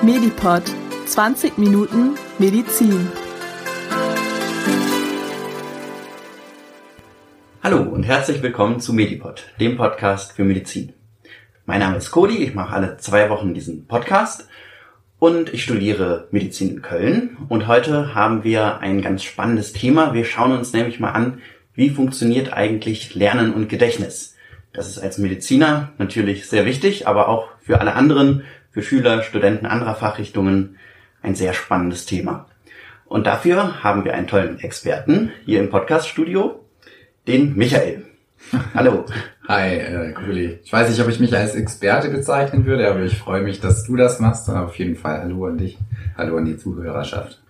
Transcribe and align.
Medipod 0.00 0.62
20 1.06 1.58
Minuten 1.58 2.14
Medizin. 2.38 3.10
Hallo 7.64 7.82
und 7.82 8.04
herzlich 8.04 8.40
willkommen 8.40 8.78
zu 8.78 8.92
Medipod, 8.92 9.46
dem 9.58 9.76
Podcast 9.76 10.34
für 10.34 10.44
Medizin. 10.44 10.92
Mein 11.66 11.80
Name 11.80 11.96
ist 11.96 12.12
Cody, 12.12 12.36
ich 12.36 12.54
mache 12.54 12.76
alle 12.76 12.98
zwei 12.98 13.28
Wochen 13.28 13.54
diesen 13.54 13.88
Podcast 13.88 14.48
und 15.18 15.52
ich 15.52 15.64
studiere 15.64 16.28
Medizin 16.30 16.70
in 16.70 16.82
Köln 16.82 17.36
und 17.48 17.66
heute 17.66 18.14
haben 18.14 18.44
wir 18.44 18.78
ein 18.78 19.02
ganz 19.02 19.24
spannendes 19.24 19.72
Thema. 19.72 20.14
Wir 20.14 20.24
schauen 20.24 20.52
uns 20.52 20.72
nämlich 20.72 21.00
mal 21.00 21.10
an, 21.10 21.40
wie 21.74 21.90
funktioniert 21.90 22.52
eigentlich 22.52 23.16
Lernen 23.16 23.52
und 23.52 23.68
Gedächtnis. 23.68 24.36
Das 24.72 24.86
ist 24.86 25.00
als 25.00 25.18
Mediziner 25.18 25.90
natürlich 25.98 26.46
sehr 26.46 26.66
wichtig, 26.66 27.08
aber 27.08 27.26
auch 27.26 27.48
für 27.58 27.80
alle 27.80 27.94
anderen, 27.94 28.44
für 28.70 28.82
Schüler, 28.82 29.22
Studenten 29.22 29.66
anderer 29.66 29.94
Fachrichtungen 29.94 30.78
ein 31.22 31.34
sehr 31.34 31.52
spannendes 31.52 32.06
Thema. 32.06 32.46
Und 33.06 33.26
dafür 33.26 33.82
haben 33.82 34.04
wir 34.04 34.14
einen 34.14 34.26
tollen 34.26 34.60
Experten 34.60 35.32
hier 35.44 35.60
im 35.60 35.70
Podcaststudio, 35.70 36.64
den 37.26 37.56
Michael. 37.56 38.04
Hallo. 38.74 39.04
Hi, 39.48 39.76
äh, 39.76 40.12
Kuli. 40.12 40.58
Ich 40.62 40.72
weiß 40.72 40.90
nicht, 40.90 41.00
ob 41.00 41.08
ich 41.08 41.20
mich 41.20 41.34
als 41.34 41.54
Experte 41.54 42.10
bezeichnen 42.10 42.66
würde, 42.66 42.88
aber 42.88 43.00
ich 43.00 43.16
freue 43.16 43.42
mich, 43.42 43.60
dass 43.60 43.84
du 43.84 43.96
das 43.96 44.20
machst. 44.20 44.48
Auf 44.50 44.76
jeden 44.76 44.94
Fall 44.94 45.22
hallo 45.22 45.46
an 45.46 45.56
dich. 45.56 45.78
Hallo 46.18 46.36
an 46.36 46.44
die 46.44 46.58
Zuhörerschaft. 46.58 47.40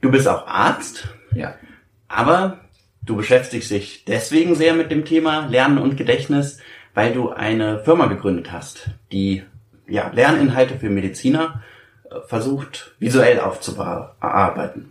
Du 0.00 0.10
bist 0.10 0.26
auch 0.26 0.46
Arzt. 0.46 1.08
Ja. 1.34 1.54
Aber 2.08 2.60
du 3.02 3.16
beschäftigst 3.16 3.70
dich 3.70 4.04
deswegen 4.06 4.54
sehr 4.54 4.72
mit 4.72 4.90
dem 4.90 5.04
Thema 5.04 5.46
Lernen 5.48 5.76
und 5.76 5.98
Gedächtnis, 5.98 6.58
weil 6.94 7.12
du 7.12 7.28
eine 7.28 7.80
Firma 7.84 8.06
gegründet 8.06 8.50
hast, 8.50 8.90
die 9.12 9.42
ja, 9.88 10.10
Lerninhalte 10.12 10.78
für 10.78 10.90
Mediziner 10.90 11.62
äh, 12.04 12.14
versucht 12.26 12.94
visuell 12.98 13.40
aufzuarbeiten. 13.40 14.90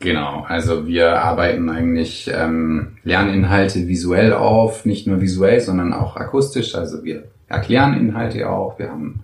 Genau, 0.00 0.44
also 0.46 0.86
wir 0.86 1.22
arbeiten 1.22 1.70
eigentlich 1.70 2.30
ähm, 2.32 2.98
Lerninhalte 3.04 3.88
visuell 3.88 4.34
auf, 4.34 4.84
nicht 4.84 5.06
nur 5.06 5.20
visuell, 5.20 5.60
sondern 5.60 5.92
auch 5.92 6.16
akustisch. 6.16 6.74
Also 6.74 7.04
wir 7.04 7.24
erklären 7.48 7.98
Inhalte 7.98 8.50
auch, 8.50 8.78
wir 8.78 8.90
haben 8.90 9.20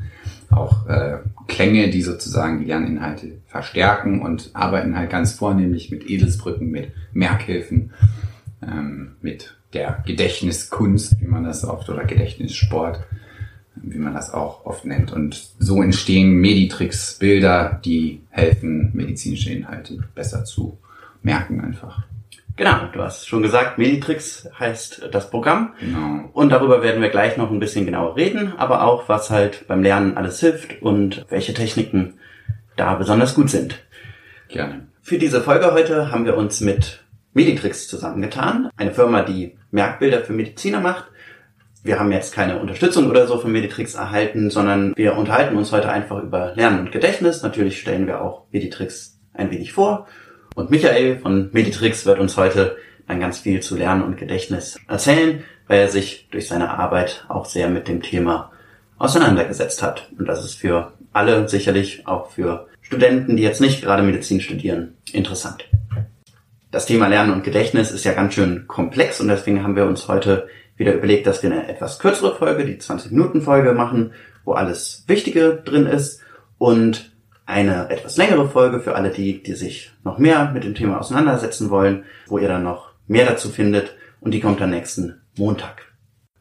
auch 0.51 0.87
äh, 0.89 1.19
Klänge, 1.49 1.91
die 1.91 2.03
sozusagen 2.03 2.61
die 2.61 2.67
Lerninhalte 2.67 3.33
verstärken 3.47 4.23
und 4.23 4.51
arbeiten 4.55 4.97
halt 4.97 5.11
ganz 5.11 5.33
vornehmlich 5.33 5.91
mit 5.91 6.09
Edelsbrücken, 6.09 6.71
mit 6.71 6.93
Merkhilfen, 7.13 7.93
ähm, 8.63 9.13
mit 9.21 9.57
der 9.75 10.03
Gedächtniskunst, 10.07 11.21
wie 11.21 11.27
man 11.27 11.45
das 11.45 11.65
oft, 11.65 11.89
oder 11.89 12.05
Gedächtnissport, 12.05 13.01
wie 13.83 13.99
man 13.99 14.15
das 14.15 14.33
auch 14.33 14.65
oft 14.67 14.85
nennt. 14.85 15.13
Und 15.13 15.51
so 15.59 15.83
entstehen 15.83 16.35
Meditricks, 16.35 17.19
Bilder, 17.19 17.81
die 17.85 18.23
helfen, 18.31 18.91
medizinische 18.95 19.53
Inhalte 19.53 19.99
besser 20.15 20.45
zu 20.45 20.79
merken 21.23 21.61
einfach. 21.61 22.05
Genau, 22.57 22.89
du 22.93 23.01
hast 23.01 23.27
schon 23.27 23.43
gesagt, 23.43 23.79
Meditricks 23.79 24.49
heißt 24.59 25.09
das 25.13 25.31
Programm. 25.31 25.73
Genau. 25.81 26.29
Und 26.35 26.51
darüber 26.51 26.83
werden 26.83 27.01
wir 27.01 27.09
gleich 27.09 27.37
noch 27.39 27.51
ein 27.51 27.61
bisschen 27.61 27.87
genauer 27.87 28.17
reden, 28.17 28.53
aber 28.59 28.83
auch, 28.85 29.09
was 29.09 29.31
halt 29.31 29.67
beim 29.67 29.83
Lernen 29.83 30.17
alles 30.17 30.41
hilft 30.41 30.83
und 30.83 31.25
welche 31.31 31.55
Techniken 31.55 32.15
da 32.77 32.95
besonders 32.95 33.35
gut 33.35 33.49
sind. 33.49 33.83
Gerne. 34.49 34.89
Für 35.01 35.17
diese 35.17 35.41
Folge 35.41 35.73
heute 35.73 36.11
haben 36.11 36.27
wir 36.27 36.37
uns 36.37 36.61
mit 36.61 37.03
Meditricks 37.33 37.89
zusammengetan, 37.89 38.71
eine 38.77 38.93
Firma, 38.93 39.23
die 39.23 39.57
Merkbilder 39.71 40.21
für 40.21 40.33
Mediziner 40.33 40.81
macht. 40.81 41.10
Wir 41.83 41.99
haben 41.99 42.13
jetzt 42.13 42.35
keine 42.35 42.59
Unterstützung 42.59 43.09
oder 43.09 43.27
so 43.27 43.39
von 43.39 43.53
Meditrix 43.53 43.95
erhalten, 43.95 44.51
sondern 44.51 44.95
wir 44.97 45.17
unterhalten 45.17 45.57
uns 45.57 45.73
heute 45.73 45.89
einfach 45.89 46.23
über 46.23 46.53
Lernen 46.55 46.81
und 46.81 46.93
Gedächtnis. 46.93 47.43
Natürlich 47.43 47.81
stellen 47.81 48.07
wir 48.07 48.21
auch 48.21 48.45
Meditrix 48.53 49.19
ein 49.33 49.51
wenig 49.51 49.73
vor. 49.73 50.07
Und 50.55 50.71
Michael 50.71 51.19
von 51.19 51.49
Meditrix 51.53 52.05
wird 52.05 52.19
uns 52.19 52.37
heute 52.37 52.77
dann 53.09 53.19
ganz 53.19 53.39
viel 53.39 53.61
zu 53.61 53.77
Lernen 53.77 54.03
und 54.03 54.19
Gedächtnis 54.19 54.79
erzählen, 54.89 55.43
weil 55.69 55.81
er 55.81 55.89
sich 55.89 56.29
durch 56.31 56.49
seine 56.49 56.71
Arbeit 56.71 57.25
auch 57.29 57.47
sehr 57.47 57.69
mit 57.71 57.89
dem 57.89 58.03
Thema 58.03 58.53
auseinandergesetzt 58.99 59.83
hat. 59.83 60.11
Und 60.19 60.27
das 60.27 60.45
ist 60.45 60.57
für 60.57 60.93
alle 61.15 61.49
sicherlich 61.49 62.07
auch 62.07 62.31
für 62.31 62.69
Studenten, 62.83 63.37
die 63.37 63.43
jetzt 63.43 63.61
nicht 63.61 63.83
gerade 63.83 64.03
Medizin 64.03 64.43
studieren, 64.43 64.97
interessant. 65.13 65.65
Das 66.71 66.87
Thema 66.87 67.09
Lernen 67.09 67.33
und 67.33 67.43
Gedächtnis 67.43 67.91
ist 67.91 68.05
ja 68.05 68.13
ganz 68.13 68.35
schön 68.35 68.67
komplex 68.69 69.21
und 69.21 69.29
deswegen 69.29 69.63
haben 69.63 69.77
wir 69.77 69.87
uns 69.87 70.07
heute 70.07 70.49
wieder 70.81 70.95
überlegt, 70.95 71.27
dass 71.27 71.43
wir 71.43 71.53
eine 71.53 71.69
etwas 71.69 71.99
kürzere 71.99 72.35
Folge, 72.35 72.65
die 72.65 72.79
20-Minuten-Folge 72.79 73.73
machen, 73.73 74.13
wo 74.45 74.55
alles 74.55 75.05
Wichtige 75.07 75.63
drin 75.65 75.87
ist 75.87 76.23
und 76.59 77.13
eine 77.47 77.91
etwas 77.91 78.17
längere 78.17 78.49
Folge 78.49 78.81
für 78.81 78.95
alle 78.95 79.11
die, 79.11 79.43
die 79.43 79.55
sich 79.55 79.93
noch 80.05 80.19
mehr 80.19 80.51
mit 80.53 80.65
dem 80.65 80.75
Thema 80.75 80.99
auseinandersetzen 80.99 81.69
wollen, 81.71 82.05
wo 82.27 82.39
ihr 82.39 82.49
dann 82.49 82.65
noch 82.65 82.93
mehr 83.07 83.27
dazu 83.27 83.51
findet 83.51 83.95
und 84.21 84.33
die 84.33 84.41
kommt 84.41 84.61
dann 84.61 84.71
nächsten 84.71 85.21
Montag. 85.37 85.83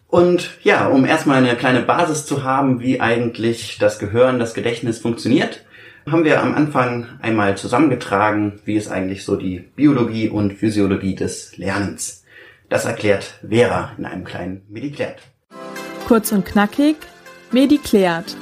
Und 0.07 0.51
ja, 0.63 0.87
um 0.87 1.05
erstmal 1.05 1.37
eine 1.37 1.55
kleine 1.55 1.81
Basis 1.81 2.25
zu 2.25 2.43
haben, 2.43 2.79
wie 2.79 3.01
eigentlich 3.01 3.77
das 3.79 3.99
Gehirn, 3.99 4.39
das 4.39 4.53
Gedächtnis 4.53 4.99
funktioniert, 4.99 5.65
haben 6.09 6.23
wir 6.23 6.41
am 6.41 6.55
Anfang 6.55 7.07
einmal 7.21 7.57
zusammengetragen, 7.57 8.61
wie 8.65 8.75
ist 8.75 8.89
eigentlich 8.89 9.25
so 9.25 9.35
die 9.35 9.59
Biologie 9.59 10.29
und 10.29 10.53
Physiologie 10.53 11.15
des 11.15 11.57
Lernens. 11.57 12.18
Das 12.69 12.85
erklärt 12.85 13.39
Vera 13.47 13.93
in 13.97 14.05
einem 14.05 14.23
kleinen 14.23 14.63
Mediklärt. 14.69 15.19
Kurz 16.07 16.31
und 16.31 16.45
knackig, 16.45 16.97
Mediklärt. 17.51 18.37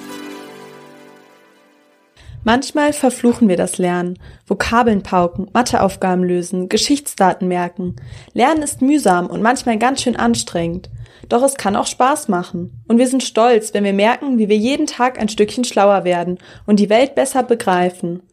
Manchmal 2.43 2.91
verfluchen 2.93 3.47
wir 3.47 3.57
das 3.57 3.77
Lernen, 3.77 4.19
Vokabeln 4.45 5.01
pauken, 5.01 5.49
Matheaufgaben 5.53 6.23
lösen, 6.23 6.69
Geschichtsdaten 6.69 7.47
merken. 7.47 7.95
Lernen 8.33 8.63
ist 8.63 8.81
mühsam 8.81 9.27
und 9.27 9.41
manchmal 9.41 9.77
ganz 9.77 10.01
schön 10.01 10.15
anstrengend. 10.17 10.89
Doch 11.29 11.43
es 11.43 11.55
kann 11.55 11.75
auch 11.75 11.87
Spaß 11.87 12.27
machen. 12.27 12.83
Und 12.87 12.99
wir 12.99 13.07
sind 13.07 13.23
stolz, 13.23 13.73
wenn 13.73 13.83
wir 13.83 13.93
merken, 13.93 14.37
wie 14.37 14.49
wir 14.49 14.57
jeden 14.57 14.87
Tag 14.87 15.19
ein 15.19 15.29
Stückchen 15.29 15.63
schlauer 15.63 16.03
werden 16.03 16.37
und 16.65 16.79
die 16.79 16.89
Welt 16.89 17.15
besser 17.15 17.43
begreifen. 17.43 18.23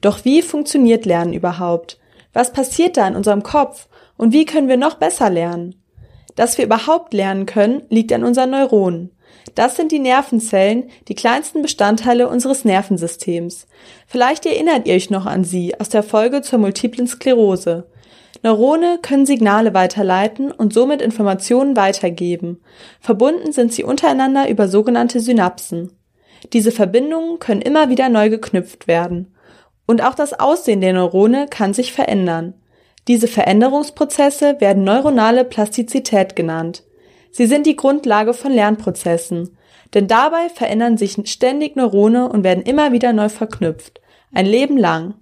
Doch 0.00 0.24
wie 0.24 0.42
funktioniert 0.42 1.04
Lernen 1.04 1.32
überhaupt? 1.32 1.98
Was 2.32 2.52
passiert 2.52 2.96
da 2.96 3.06
in 3.06 3.16
unserem 3.16 3.42
Kopf? 3.42 3.88
Und 4.22 4.32
wie 4.32 4.44
können 4.44 4.68
wir 4.68 4.76
noch 4.76 4.94
besser 4.94 5.30
lernen? 5.30 5.74
Dass 6.36 6.56
wir 6.56 6.64
überhaupt 6.64 7.12
lernen 7.12 7.44
können, 7.44 7.82
liegt 7.88 8.12
an 8.12 8.22
unseren 8.22 8.50
Neuronen. 8.50 9.10
Das 9.56 9.74
sind 9.74 9.90
die 9.90 9.98
Nervenzellen, 9.98 10.84
die 11.08 11.16
kleinsten 11.16 11.60
Bestandteile 11.60 12.28
unseres 12.28 12.64
Nervensystems. 12.64 13.66
Vielleicht 14.06 14.46
erinnert 14.46 14.86
ihr 14.86 14.94
euch 14.94 15.10
noch 15.10 15.26
an 15.26 15.42
sie 15.42 15.74
aus 15.80 15.88
der 15.88 16.04
Folge 16.04 16.40
zur 16.40 16.60
multiplen 16.60 17.08
Sklerose. 17.08 17.88
Neurone 18.44 19.00
können 19.02 19.26
Signale 19.26 19.74
weiterleiten 19.74 20.52
und 20.52 20.72
somit 20.72 21.02
Informationen 21.02 21.74
weitergeben. 21.74 22.60
Verbunden 23.00 23.50
sind 23.50 23.72
sie 23.72 23.82
untereinander 23.82 24.48
über 24.48 24.68
sogenannte 24.68 25.18
Synapsen. 25.18 25.98
Diese 26.52 26.70
Verbindungen 26.70 27.40
können 27.40 27.60
immer 27.60 27.88
wieder 27.88 28.08
neu 28.08 28.30
geknüpft 28.30 28.86
werden. 28.86 29.34
Und 29.88 30.00
auch 30.04 30.14
das 30.14 30.32
Aussehen 30.38 30.80
der 30.80 30.92
Neurone 30.92 31.48
kann 31.50 31.74
sich 31.74 31.92
verändern. 31.92 32.54
Diese 33.08 33.26
Veränderungsprozesse 33.26 34.60
werden 34.60 34.84
neuronale 34.84 35.44
Plastizität 35.44 36.36
genannt. 36.36 36.84
Sie 37.30 37.46
sind 37.46 37.66
die 37.66 37.76
Grundlage 37.76 38.34
von 38.34 38.52
Lernprozessen, 38.52 39.56
denn 39.94 40.06
dabei 40.06 40.48
verändern 40.48 40.96
sich 40.96 41.16
ständig 41.24 41.76
Neurone 41.76 42.28
und 42.28 42.44
werden 42.44 42.62
immer 42.62 42.92
wieder 42.92 43.12
neu 43.12 43.28
verknüpft, 43.28 44.00
ein 44.32 44.46
Leben 44.46 44.76
lang. 44.76 45.14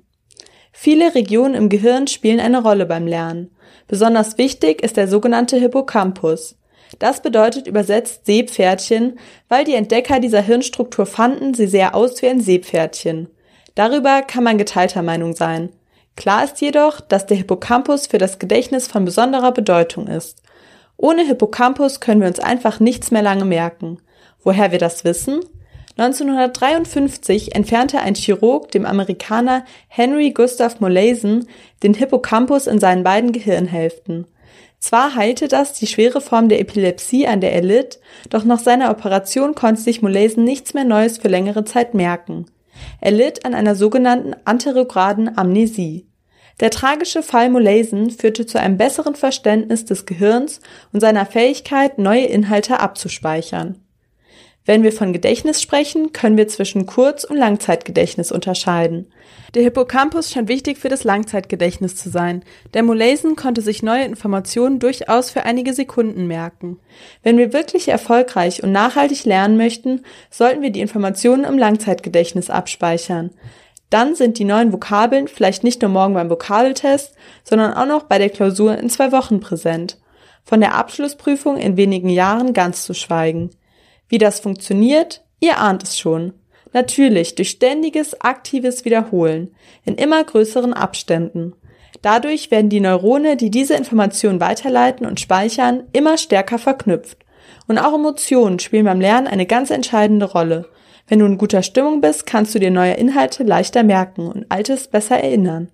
Viele 0.72 1.14
Regionen 1.14 1.54
im 1.54 1.68
Gehirn 1.68 2.06
spielen 2.06 2.40
eine 2.40 2.62
Rolle 2.62 2.86
beim 2.86 3.06
Lernen. 3.06 3.50
Besonders 3.88 4.38
wichtig 4.38 4.82
ist 4.82 4.96
der 4.96 5.08
sogenannte 5.08 5.56
Hippocampus. 5.56 6.56
Das 6.98 7.22
bedeutet 7.22 7.66
übersetzt 7.66 8.26
Seepferdchen, 8.26 9.18
weil 9.48 9.64
die 9.64 9.74
Entdecker 9.74 10.20
dieser 10.20 10.42
Hirnstruktur 10.42 11.06
fanden, 11.06 11.54
sie 11.54 11.66
sehr 11.66 11.94
aus 11.94 12.20
wie 12.22 12.28
ein 12.28 12.40
Seepferdchen. 12.40 13.28
Darüber 13.74 14.22
kann 14.22 14.44
man 14.44 14.58
geteilter 14.58 15.02
Meinung 15.02 15.34
sein. 15.34 15.70
Klar 16.20 16.44
ist 16.44 16.60
jedoch, 16.60 17.00
dass 17.00 17.24
der 17.24 17.38
Hippocampus 17.38 18.06
für 18.06 18.18
das 18.18 18.38
Gedächtnis 18.38 18.86
von 18.86 19.06
besonderer 19.06 19.52
Bedeutung 19.52 20.06
ist. 20.06 20.42
Ohne 20.98 21.24
Hippocampus 21.24 22.00
können 22.00 22.20
wir 22.20 22.28
uns 22.28 22.40
einfach 22.40 22.78
nichts 22.78 23.10
mehr 23.10 23.22
lange 23.22 23.46
merken. 23.46 24.02
Woher 24.44 24.70
wir 24.70 24.78
das 24.78 25.02
wissen? 25.04 25.40
1953 25.96 27.54
entfernte 27.54 28.00
ein 28.00 28.14
Chirurg 28.14 28.70
dem 28.70 28.84
Amerikaner 28.84 29.64
Henry 29.88 30.32
Gustav 30.32 30.78
Molaison 30.80 31.46
den 31.82 31.94
Hippocampus 31.94 32.66
in 32.66 32.80
seinen 32.80 33.02
beiden 33.02 33.32
Gehirnhälften. 33.32 34.26
Zwar 34.78 35.14
heilte 35.14 35.48
das 35.48 35.72
die 35.72 35.86
schwere 35.86 36.20
Form 36.20 36.50
der 36.50 36.60
Epilepsie, 36.60 37.26
an 37.26 37.40
der 37.40 37.54
er 37.54 37.62
litt, 37.62 37.98
doch 38.28 38.44
nach 38.44 38.60
seiner 38.60 38.90
Operation 38.90 39.54
konnte 39.54 39.80
sich 39.80 40.02
Molaison 40.02 40.44
nichts 40.44 40.74
mehr 40.74 40.84
Neues 40.84 41.16
für 41.16 41.28
längere 41.28 41.64
Zeit 41.64 41.94
merken. 41.94 42.44
Er 43.00 43.12
litt 43.12 43.46
an 43.46 43.54
einer 43.54 43.74
sogenannten 43.74 44.34
anterograden 44.44 45.38
Amnesie. 45.38 46.09
Der 46.60 46.70
tragische 46.70 47.22
Fall 47.22 47.48
Molaison 47.48 48.10
führte 48.10 48.46
zu 48.46 48.60
einem 48.60 48.76
besseren 48.76 49.14
Verständnis 49.14 49.86
des 49.86 50.04
Gehirns 50.06 50.60
und 50.92 51.00
seiner 51.00 51.24
Fähigkeit, 51.24 51.98
neue 51.98 52.26
Inhalte 52.26 52.80
abzuspeichern. 52.80 53.80
Wenn 54.66 54.82
wir 54.82 54.92
von 54.92 55.14
Gedächtnis 55.14 55.62
sprechen, 55.62 56.12
können 56.12 56.36
wir 56.36 56.46
zwischen 56.46 56.84
Kurz- 56.84 57.24
und 57.24 57.38
Langzeitgedächtnis 57.38 58.30
unterscheiden. 58.30 59.10
Der 59.54 59.62
Hippocampus 59.62 60.30
scheint 60.30 60.48
wichtig 60.48 60.76
für 60.76 60.90
das 60.90 61.02
Langzeitgedächtnis 61.02 61.96
zu 61.96 62.10
sein. 62.10 62.44
Der 62.74 62.82
Molaison 62.82 63.36
konnte 63.36 63.62
sich 63.62 63.82
neue 63.82 64.04
Informationen 64.04 64.78
durchaus 64.78 65.30
für 65.30 65.44
einige 65.44 65.72
Sekunden 65.72 66.26
merken. 66.26 66.78
Wenn 67.22 67.38
wir 67.38 67.54
wirklich 67.54 67.88
erfolgreich 67.88 68.62
und 68.62 68.70
nachhaltig 68.70 69.24
lernen 69.24 69.56
möchten, 69.56 70.02
sollten 70.30 70.60
wir 70.60 70.70
die 70.70 70.82
Informationen 70.82 71.44
im 71.44 71.56
Langzeitgedächtnis 71.56 72.50
abspeichern. 72.50 73.30
Dann 73.90 74.14
sind 74.14 74.38
die 74.38 74.44
neuen 74.44 74.72
Vokabeln 74.72 75.28
vielleicht 75.28 75.64
nicht 75.64 75.82
nur 75.82 75.90
morgen 75.90 76.14
beim 76.14 76.30
Vokabeltest, 76.30 77.14
sondern 77.42 77.74
auch 77.74 77.86
noch 77.86 78.04
bei 78.04 78.18
der 78.18 78.30
Klausur 78.30 78.78
in 78.78 78.88
zwei 78.88 79.12
Wochen 79.12 79.40
präsent. 79.40 79.98
Von 80.44 80.60
der 80.60 80.74
Abschlussprüfung 80.74 81.56
in 81.56 81.76
wenigen 81.76 82.08
Jahren 82.08 82.52
ganz 82.52 82.84
zu 82.84 82.94
schweigen. 82.94 83.50
Wie 84.08 84.18
das 84.18 84.40
funktioniert, 84.40 85.22
ihr 85.40 85.58
ahnt 85.58 85.82
es 85.82 85.98
schon. 85.98 86.32
Natürlich 86.72 87.34
durch 87.34 87.50
ständiges, 87.50 88.20
aktives 88.20 88.84
Wiederholen 88.84 89.54
in 89.84 89.96
immer 89.96 90.22
größeren 90.22 90.72
Abständen. 90.72 91.54
Dadurch 92.02 92.50
werden 92.50 92.70
die 92.70 92.80
Neurone, 92.80 93.36
die 93.36 93.50
diese 93.50 93.74
Informationen 93.74 94.40
weiterleiten 94.40 95.06
und 95.06 95.20
speichern, 95.20 95.84
immer 95.92 96.16
stärker 96.16 96.58
verknüpft. 96.58 97.18
Und 97.66 97.78
auch 97.78 97.94
Emotionen 97.94 98.58
spielen 98.58 98.84
beim 98.84 99.00
Lernen 99.00 99.26
eine 99.26 99.46
ganz 99.46 99.70
entscheidende 99.70 100.26
Rolle. 100.26 100.68
Wenn 101.10 101.18
du 101.18 101.26
in 101.26 101.38
guter 101.38 101.64
Stimmung 101.64 102.00
bist, 102.00 102.24
kannst 102.24 102.54
du 102.54 102.60
dir 102.60 102.70
neue 102.70 102.92
Inhalte 102.92 103.42
leichter 103.42 103.82
merken 103.82 104.28
und 104.28 104.46
Altes 104.48 104.86
besser 104.86 105.16
erinnern. 105.16 105.68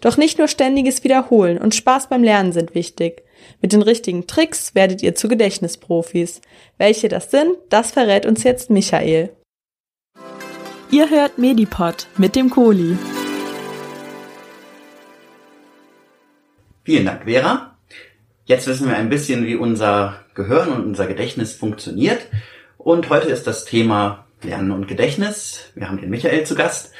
Doch 0.00 0.16
nicht 0.16 0.38
nur 0.38 0.48
ständiges 0.48 1.04
Wiederholen 1.04 1.58
und 1.58 1.74
Spaß 1.74 2.08
beim 2.08 2.24
Lernen 2.24 2.52
sind 2.52 2.74
wichtig. 2.74 3.22
Mit 3.60 3.74
den 3.74 3.82
richtigen 3.82 4.26
Tricks 4.26 4.74
werdet 4.74 5.02
ihr 5.02 5.14
zu 5.14 5.28
Gedächtnisprofis. 5.28 6.40
Welche 6.78 7.08
das 7.08 7.30
sind, 7.30 7.58
das 7.68 7.90
verrät 7.90 8.24
uns 8.24 8.42
jetzt 8.42 8.70
Michael. 8.70 9.28
Ihr 10.90 11.10
hört 11.10 11.36
Medipod 11.36 12.06
mit 12.16 12.34
dem 12.34 12.48
Kohli. 12.48 12.96
Vielen 16.84 17.04
Dank, 17.04 17.24
Vera. 17.24 17.76
Jetzt 18.46 18.66
wissen 18.66 18.88
wir 18.88 18.96
ein 18.96 19.10
bisschen, 19.10 19.44
wie 19.44 19.56
unser 19.56 20.24
Gehirn 20.34 20.70
und 20.72 20.86
unser 20.86 21.06
Gedächtnis 21.06 21.52
funktioniert. 21.52 22.28
Und 22.78 23.10
heute 23.10 23.28
ist 23.28 23.46
das 23.46 23.66
Thema 23.66 24.24
Lernen 24.42 24.70
und 24.70 24.88
Gedächtnis. 24.88 25.70
Wir 25.74 25.88
haben 25.88 26.00
den 26.00 26.10
Michael 26.10 26.44
zu 26.44 26.54
Gast. 26.54 26.92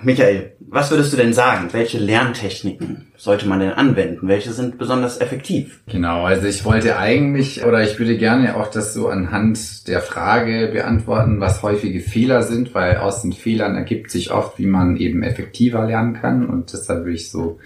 Michael, 0.00 0.52
was 0.60 0.92
würdest 0.92 1.12
du 1.12 1.16
denn 1.16 1.32
sagen? 1.32 1.70
Welche 1.72 1.98
Lerntechniken 1.98 3.08
sollte 3.16 3.48
man 3.48 3.58
denn 3.58 3.72
anwenden? 3.72 4.28
Welche 4.28 4.52
sind 4.52 4.78
besonders 4.78 5.20
effektiv? 5.20 5.80
Genau, 5.88 6.22
also 6.22 6.46
ich 6.46 6.64
wollte 6.64 6.98
eigentlich 6.98 7.64
oder 7.64 7.82
ich 7.82 7.98
würde 7.98 8.16
gerne 8.16 8.56
auch 8.56 8.68
das 8.70 8.94
so 8.94 9.08
anhand 9.08 9.88
der 9.88 10.00
Frage 10.00 10.70
beantworten, 10.72 11.40
was 11.40 11.64
häufige 11.64 11.98
Fehler 11.98 12.44
sind, 12.44 12.74
weil 12.74 12.98
aus 12.98 13.22
den 13.22 13.32
Fehlern 13.32 13.74
ergibt 13.74 14.12
sich 14.12 14.30
oft, 14.30 14.56
wie 14.60 14.66
man 14.66 14.96
eben 14.96 15.24
effektiver 15.24 15.84
lernen 15.84 16.14
kann 16.14 16.46
und 16.46 16.72
deshalb 16.72 17.00
würde 17.00 17.16
ich 17.16 17.28
so 17.28 17.58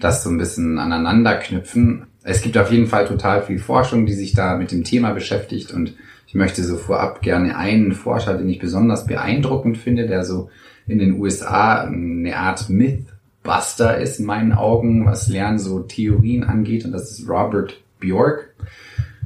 das 0.00 0.22
so 0.22 0.28
ein 0.28 0.36
bisschen 0.36 0.78
aneinander 0.78 1.36
knüpfen. 1.36 2.08
Es 2.22 2.42
gibt 2.42 2.58
auf 2.58 2.70
jeden 2.70 2.88
Fall 2.88 3.06
total 3.06 3.42
viel 3.42 3.58
Forschung, 3.58 4.04
die 4.04 4.12
sich 4.12 4.34
da 4.34 4.58
mit 4.58 4.70
dem 4.70 4.84
Thema 4.84 5.12
beschäftigt 5.12 5.72
und 5.72 5.94
ich 6.30 6.36
möchte 6.36 6.62
so 6.62 6.76
vorab 6.76 7.22
gerne 7.22 7.56
einen 7.56 7.90
Forscher, 7.90 8.38
den 8.38 8.48
ich 8.48 8.60
besonders 8.60 9.04
beeindruckend 9.04 9.76
finde, 9.76 10.06
der 10.06 10.24
so 10.24 10.48
in 10.86 11.00
den 11.00 11.18
USA 11.18 11.80
eine 11.80 12.36
Art 12.36 12.70
Mythbuster 12.70 13.98
ist 13.98 14.20
in 14.20 14.26
meinen 14.26 14.52
Augen, 14.52 15.06
was 15.06 15.26
Lernen 15.26 15.58
so 15.58 15.80
Theorien 15.80 16.44
angeht. 16.44 16.84
Und 16.84 16.92
das 16.92 17.10
ist 17.10 17.28
Robert 17.28 17.82
Bjork. 17.98 18.54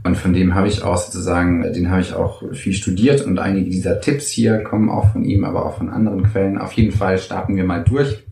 Und 0.02 0.16
von 0.16 0.32
dem 0.32 0.54
habe 0.54 0.66
ich 0.66 0.82
auch 0.82 0.96
sozusagen, 0.96 1.70
den 1.74 1.90
habe 1.90 2.00
ich 2.00 2.14
auch 2.14 2.42
viel 2.54 2.72
studiert 2.72 3.20
und 3.20 3.38
einige 3.38 3.68
dieser 3.68 4.00
Tipps 4.00 4.30
hier 4.30 4.60
kommen 4.60 4.88
auch 4.88 5.12
von 5.12 5.26
ihm, 5.26 5.44
aber 5.44 5.66
auch 5.66 5.76
von 5.76 5.90
anderen 5.90 6.22
Quellen. 6.22 6.56
Auf 6.56 6.72
jeden 6.72 6.92
Fall 6.92 7.18
starten 7.18 7.54
wir 7.54 7.64
mal 7.64 7.84
durch. 7.84 8.24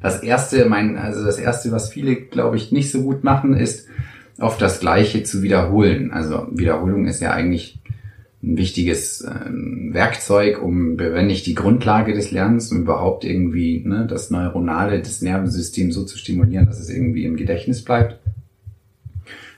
Das 0.00 0.22
erste, 0.22 0.64
mein, 0.64 0.96
also 0.96 1.22
das 1.22 1.38
erste, 1.38 1.72
was 1.72 1.90
viele, 1.90 2.16
glaube 2.16 2.56
ich, 2.56 2.72
nicht 2.72 2.90
so 2.90 3.02
gut 3.02 3.22
machen, 3.22 3.54
ist, 3.54 3.86
auf 4.38 4.58
das 4.58 4.80
Gleiche 4.80 5.22
zu 5.22 5.42
wiederholen. 5.42 6.10
Also 6.10 6.48
Wiederholung 6.50 7.06
ist 7.06 7.20
ja 7.20 7.32
eigentlich 7.32 7.80
ein 8.44 8.56
wichtiges 8.58 9.24
ähm, 9.26 9.90
Werkzeug, 9.92 10.62
um, 10.62 10.98
wenn 10.98 11.26
nicht 11.26 11.46
die 11.46 11.54
Grundlage 11.54 12.12
des 12.12 12.30
Lernens, 12.30 12.70
um 12.70 12.82
überhaupt 12.82 13.24
irgendwie 13.24 13.82
ne, 13.84 14.06
das 14.08 14.30
Neuronale, 14.30 15.00
das 15.00 15.22
Nervensystem 15.22 15.92
so 15.92 16.04
zu 16.04 16.18
stimulieren, 16.18 16.66
dass 16.66 16.78
es 16.78 16.90
irgendwie 16.90 17.24
im 17.24 17.36
Gedächtnis 17.36 17.82
bleibt. 17.82 18.18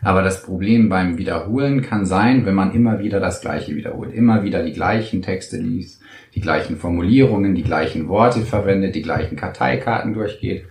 Aber 0.03 0.23
das 0.23 0.43
Problem 0.43 0.89
beim 0.89 1.19
Wiederholen 1.19 1.83
kann 1.83 2.07
sein, 2.07 2.47
wenn 2.47 2.55
man 2.55 2.73
immer 2.73 3.01
wieder 3.01 3.19
das 3.19 3.41
Gleiche 3.41 3.75
wiederholt, 3.75 4.15
immer 4.15 4.45
wieder 4.45 4.63
die 4.63 4.73
gleichen 4.73 5.23
Texte 5.23 5.57
liest, 5.57 6.01
die 6.35 6.41
gleichen 6.41 6.77
Formulierungen, 6.77 7.55
die 7.55 7.65
gleichen 7.65 8.09
Worte 8.09 8.43
verwendet, 8.43 8.95
die 8.95 9.03
gleichen 9.03 9.37
Karteikarten 9.37 10.15
durchgeht. 10.15 10.65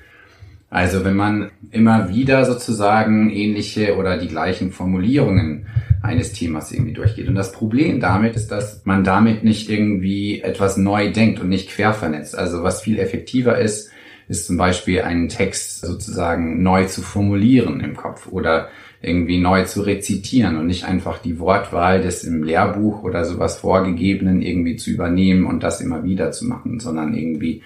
Also 0.75 1.06
wenn 1.06 1.16
man 1.16 1.51
immer 1.72 2.10
wieder 2.10 2.44
sozusagen 2.44 3.30
ähnliche 3.30 3.95
oder 3.95 4.18
die 4.18 4.27
gleichen 4.27 4.74
Formulierungen 4.74 5.68
eines 6.01 6.33
Themas 6.33 6.74
irgendwie 6.74 6.92
durchgeht. 6.92 7.30
Und 7.30 7.36
das 7.36 7.54
Problem 7.54 8.01
damit 8.01 8.36
ist, 8.36 8.51
dass 8.51 8.81
man 8.83 9.06
damit 9.06 9.45
nicht 9.45 9.69
irgendwie 9.69 10.42
etwas 10.42 10.75
neu 10.75 11.13
denkt 11.13 11.39
und 11.39 11.48
nicht 11.48 11.69
quer 11.69 11.94
vernetzt. 11.94 12.38
Also 12.38 12.62
was 12.62 12.81
viel 12.81 13.00
effektiver 13.00 13.57
ist, 13.57 13.89
ist 14.27 14.48
zum 14.48 14.57
Beispiel 14.57 15.04
einen 15.04 15.30
Text 15.30 15.80
sozusagen 15.80 16.62
neu 16.62 16.83
zu 16.88 17.01
formulieren 17.01 17.80
im 17.80 17.95
Kopf 17.95 18.27
oder 18.30 18.68
irgendwie 19.01 19.39
neu 19.39 19.63
zu 19.63 19.81
rezitieren 19.81 20.57
und 20.57 20.68
nicht 20.68 20.83
einfach 20.83 21.19
die 21.19 21.39
Wortwahl 21.39 22.01
des 22.01 22.25
im 22.25 22.44
Lehrbuch 22.44 23.01
oder 23.01 23.24
sowas 23.24 23.60
vorgegebenen 23.60 24.42
irgendwie 24.42 24.75
zu 24.75 24.89
übernehmen 24.89 25.45
und 25.45 25.63
das 25.63 25.80
immer 25.80 26.04
wieder 26.04 26.33
zu 26.33 26.44
machen, 26.45 26.81
sondern 26.81 27.13
irgendwie 27.13 27.62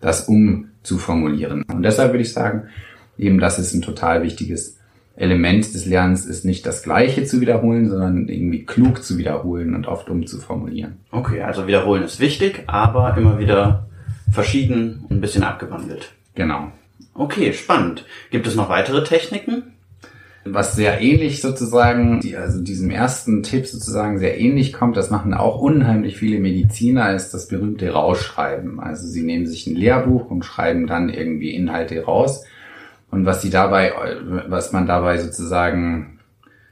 das 0.00 0.28
umzuformulieren. 0.82 1.62
Und 1.62 1.82
deshalb 1.82 2.12
würde 2.12 2.22
ich 2.22 2.32
sagen, 2.32 2.68
eben 3.18 3.38
das 3.38 3.58
ist 3.58 3.72
ein 3.72 3.82
total 3.82 4.22
wichtiges 4.22 4.78
Element 5.14 5.74
des 5.74 5.84
Lernens 5.84 6.24
ist 6.24 6.44
nicht 6.44 6.64
das 6.64 6.82
Gleiche 6.82 7.24
zu 7.24 7.40
wiederholen, 7.40 7.88
sondern 7.88 8.28
irgendwie 8.28 8.64
klug 8.64 9.04
zu 9.04 9.18
wiederholen 9.18 9.74
und 9.74 9.86
oft 9.86 10.08
umzuformulieren. 10.08 10.96
Okay, 11.10 11.42
also 11.42 11.66
wiederholen 11.66 12.02
ist 12.02 12.18
wichtig, 12.18 12.64
aber 12.66 13.16
immer 13.16 13.38
wieder 13.38 13.86
verschieden 14.30 15.04
und 15.08 15.18
ein 15.18 15.20
bisschen 15.20 15.44
abgewandelt. 15.44 16.12
Genau. 16.34 16.72
Okay, 17.14 17.52
spannend. 17.52 18.06
Gibt 18.30 18.46
es 18.46 18.54
noch 18.54 18.70
weitere 18.70 19.04
Techniken? 19.04 19.74
Was 20.44 20.74
sehr 20.74 21.00
ähnlich 21.00 21.40
sozusagen, 21.40 22.20
die, 22.20 22.36
also 22.36 22.60
diesem 22.60 22.90
ersten 22.90 23.42
Tipp 23.42 23.66
sozusagen 23.66 24.18
sehr 24.18 24.40
ähnlich 24.40 24.72
kommt, 24.72 24.96
das 24.96 25.10
machen 25.10 25.34
auch 25.34 25.60
unheimlich 25.60 26.16
viele 26.16 26.40
Mediziner, 26.40 27.14
ist 27.14 27.32
das 27.32 27.48
berühmte 27.48 27.90
Rausschreiben. 27.90 28.80
Also 28.80 29.06
sie 29.06 29.22
nehmen 29.22 29.46
sich 29.46 29.66
ein 29.66 29.76
Lehrbuch 29.76 30.30
und 30.30 30.44
schreiben 30.44 30.86
dann 30.86 31.08
irgendwie 31.08 31.54
Inhalte 31.54 32.04
raus 32.04 32.44
und 33.12 33.26
was 33.26 33.42
sie 33.42 33.50
dabei, 33.50 33.92
was 34.48 34.72
man 34.72 34.86
dabei 34.86 35.18
sozusagen 35.18 36.18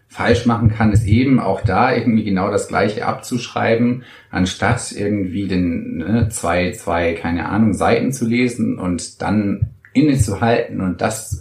falsch 0.08 0.46
machen 0.46 0.70
kann, 0.70 0.90
ist 0.90 1.06
eben 1.06 1.38
auch 1.38 1.60
da 1.60 1.94
irgendwie 1.94 2.24
genau 2.24 2.50
das 2.50 2.66
Gleiche 2.66 3.06
abzuschreiben, 3.06 4.04
anstatt 4.30 4.90
irgendwie 4.90 5.46
den 5.46 5.98
ne, 5.98 6.28
zwei, 6.30 6.72
zwei, 6.72 7.12
keine 7.12 7.46
Ahnung, 7.46 7.74
Seiten 7.74 8.10
zu 8.10 8.26
lesen 8.26 8.78
und 8.78 9.20
dann 9.20 9.74
innezuhalten 9.92 10.80
und 10.80 11.00
das 11.00 11.40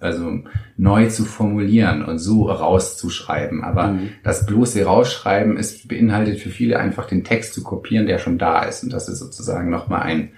also 0.00 0.40
neu 0.76 1.08
zu 1.08 1.24
formulieren 1.24 2.04
und 2.04 2.18
so 2.18 2.50
rauszuschreiben. 2.50 3.64
Aber 3.64 3.88
mhm. 3.88 4.10
das 4.22 4.44
bloße 4.44 4.84
Rausschreiben 4.84 5.56
ist 5.56 5.88
beinhaltet 5.88 6.38
für 6.38 6.50
viele 6.50 6.78
einfach 6.78 7.06
den 7.06 7.24
Text 7.24 7.54
zu 7.54 7.62
kopieren, 7.62 8.06
der 8.06 8.18
schon 8.18 8.38
da 8.38 8.64
ist. 8.64 8.82
Und 8.82 8.92
das 8.92 9.08
ist 9.08 9.18
sozusagen 9.18 9.70
nochmal 9.70 10.02
ein 10.02 10.30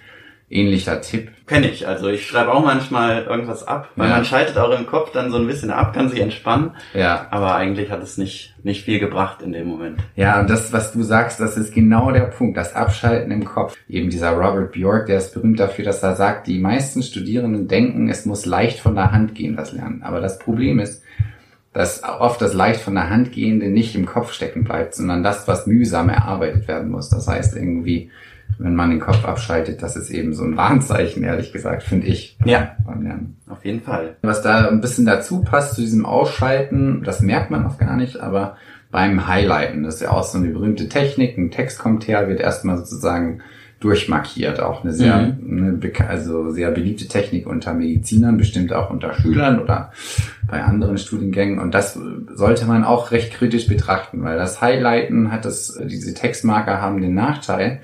ähnlicher 0.51 1.01
Tipp. 1.01 1.31
Kenne 1.47 1.69
ich. 1.69 1.87
Also 1.87 2.09
ich 2.09 2.27
schreibe 2.27 2.53
auch 2.53 2.65
manchmal 2.65 3.25
irgendwas 3.25 3.67
ab, 3.67 3.91
weil 3.97 4.09
ja. 4.09 4.17
man 4.17 4.25
schaltet 4.25 4.57
auch 4.59 4.77
im 4.79 4.87
Kopf 4.87 5.13
dann 5.13 5.31
so 5.31 5.39
ein 5.39 5.47
bisschen 5.47 5.71
ab, 5.71 5.95
kann 5.95 6.09
sich 6.09 6.21
entspannen. 6.21 6.73
Ja. 6.95 7.27
Aber 7.31 7.55
eigentlich 7.55 7.91
hat 7.91 8.03
es 8.03 8.19
nicht, 8.19 8.55
nicht 8.63 8.85
viel 8.85 8.99
gebracht 8.99 9.43
in 9.43 9.53
dem 9.53 9.67
Moment. 9.67 10.01
Ja, 10.17 10.41
und 10.41 10.49
das, 10.49 10.73
was 10.73 10.93
du 10.93 11.03
sagst, 11.03 11.41
das 11.41 11.57
ist 11.57 11.75
genau 11.75 12.11
der 12.11 12.23
Punkt. 12.23 12.57
Das 12.57 12.75
Abschalten 12.75 13.31
im 13.31 13.45
Kopf. 13.45 13.77
Eben 13.89 14.11
dieser 14.11 14.33
Robert 14.33 14.73
Bjork, 14.73 15.07
der 15.07 15.19
ist 15.19 15.35
berühmt 15.35 15.61
dafür, 15.61 15.85
dass 15.85 16.03
er 16.03 16.17
sagt, 16.17 16.47
die 16.47 16.59
meisten 16.59 17.03
Studierenden 17.03 17.69
denken, 17.69 18.09
es 18.09 18.25
muss 18.25 18.47
leicht 18.47 18.81
von 18.81 18.95
der 18.95 19.13
Hand 19.13 19.35
gehen, 19.35 19.57
das 19.57 19.73
Lernen. 19.73 20.03
Aber 20.03 20.21
das 20.21 20.39
Problem 20.39 20.79
ist, 20.79 21.03
dass 21.73 22.03
oft 22.03 22.41
das 22.41 22.55
leicht 22.55 22.81
von 22.81 22.95
der 22.95 23.11
Hand 23.11 23.33
gehende 23.33 23.69
nicht 23.69 23.95
im 23.95 24.07
Kopf 24.07 24.33
stecken 24.33 24.65
bleibt, 24.65 24.95
sondern 24.95 25.23
das, 25.23 25.47
was 25.47 25.67
mühsam 25.67 26.09
erarbeitet 26.09 26.67
werden 26.67 26.91
muss. 26.91 27.11
Das 27.11 27.29
heißt 27.29 27.55
irgendwie, 27.55 28.11
wenn 28.59 28.75
man 28.75 28.91
den 28.91 29.01
Kopf 29.01 29.25
abschaltet, 29.25 29.83
das 29.83 29.97
ist 29.97 30.11
eben 30.11 30.35
so 30.35 30.45
ein 30.45 30.57
Warnzeichen, 30.57 31.23
ehrlich 31.23 31.53
gesagt, 31.53 31.83
finde 31.83 32.07
ich. 32.07 32.37
Ja, 32.45 32.77
auf 33.49 33.65
jeden 33.65 33.81
Fall. 33.81 34.17
Was 34.23 34.43
da 34.43 34.69
ein 34.69 34.81
bisschen 34.81 35.07
dazu 35.07 35.43
passt 35.43 35.75
zu 35.75 35.81
diesem 35.81 36.07
Ausschalten, 36.07 37.03
das 37.05 37.21
merkt 37.21 37.51
man 37.51 37.67
oft 37.67 37.79
gar 37.79 37.97
nicht, 37.97 38.21
aber 38.21 38.57
beim 38.91 39.29
Highlighten, 39.29 39.83
das 39.83 39.97
ist 39.97 40.01
ja 40.03 40.11
auch 40.11 40.25
so 40.25 40.39
eine 40.39 40.49
berühmte 40.49 40.89
Technik, 40.89 41.37
ein 41.37 41.51
Text 41.51 41.79
kommt 41.79 42.09
her, 42.09 42.29
wird 42.29 42.41
erstmal 42.41 42.79
sozusagen 42.79 43.41
durchmarkiert. 43.81 44.61
Auch 44.61 44.83
eine 44.83 44.93
sehr, 44.93 45.35
mhm. 45.41 45.81
eine, 45.83 46.09
also 46.09 46.51
sehr 46.51 46.71
beliebte 46.71 47.07
Technik 47.07 47.47
unter 47.47 47.75
Medizinern, 47.75 48.37
bestimmt 48.37 48.73
auch 48.73 48.91
unter 48.91 49.15
Schülern 49.15 49.61
oder 49.61 49.93
bei 50.49 50.63
anderen 50.63 50.99
Studiengängen. 50.99 51.59
Und 51.59 51.75
das 51.75 51.99
sollte 52.35 52.65
man 52.67 52.85
auch 52.85 53.11
recht 53.13 53.33
kritisch 53.33 53.69
betrachten, 53.69 54.23
weil 54.25 54.37
das 54.37 54.61
Highlighten 54.61 55.31
hat 55.31 55.45
das, 55.45 55.79
diese 55.85 56.15
Textmarker 56.15 56.81
haben 56.81 57.01
den 57.01 57.15
Nachteil, 57.15 57.81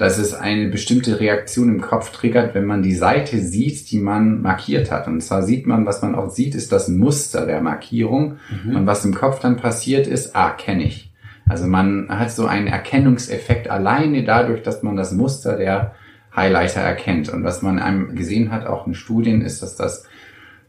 dass 0.00 0.16
es 0.16 0.32
eine 0.32 0.70
bestimmte 0.70 1.20
Reaktion 1.20 1.68
im 1.68 1.82
Kopf 1.82 2.10
triggert, 2.10 2.54
wenn 2.54 2.64
man 2.64 2.82
die 2.82 2.94
Seite 2.94 3.38
sieht, 3.38 3.90
die 3.90 3.98
man 3.98 4.40
markiert 4.40 4.90
hat. 4.90 5.06
Und 5.06 5.20
zwar 5.20 5.42
sieht 5.42 5.66
man, 5.66 5.84
was 5.84 6.00
man 6.00 6.14
auch 6.14 6.30
sieht, 6.30 6.54
ist 6.54 6.72
das 6.72 6.88
Muster 6.88 7.44
der 7.44 7.60
Markierung. 7.60 8.38
Mhm. 8.64 8.76
Und 8.76 8.86
was 8.86 9.04
im 9.04 9.14
Kopf 9.14 9.40
dann 9.40 9.58
passiert 9.58 10.06
ist, 10.06 10.34
ah, 10.34 10.52
kenne 10.52 10.84
ich. 10.84 11.12
Also 11.46 11.66
man 11.66 12.08
hat 12.08 12.30
so 12.30 12.46
einen 12.46 12.66
Erkennungseffekt 12.66 13.68
alleine 13.68 14.24
dadurch, 14.24 14.62
dass 14.62 14.82
man 14.82 14.96
das 14.96 15.12
Muster 15.12 15.58
der 15.58 15.94
Highlighter 16.34 16.80
erkennt. 16.80 17.28
Und 17.28 17.44
was 17.44 17.60
man 17.60 17.78
einem 17.78 18.16
gesehen 18.16 18.52
hat, 18.52 18.66
auch 18.66 18.86
in 18.86 18.94
Studien, 18.94 19.42
ist, 19.42 19.62
dass 19.62 19.76
das 19.76 20.06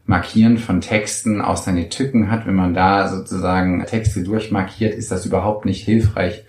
Markieren 0.04 0.58
von 0.58 0.82
Texten 0.82 1.40
auch 1.40 1.56
seine 1.56 1.88
Tücken 1.88 2.30
hat. 2.30 2.46
Wenn 2.46 2.54
man 2.54 2.74
da 2.74 3.08
sozusagen 3.08 3.82
Texte 3.86 4.24
durchmarkiert, 4.24 4.94
ist 4.94 5.10
das 5.10 5.24
überhaupt 5.24 5.64
nicht 5.64 5.82
hilfreich, 5.86 6.44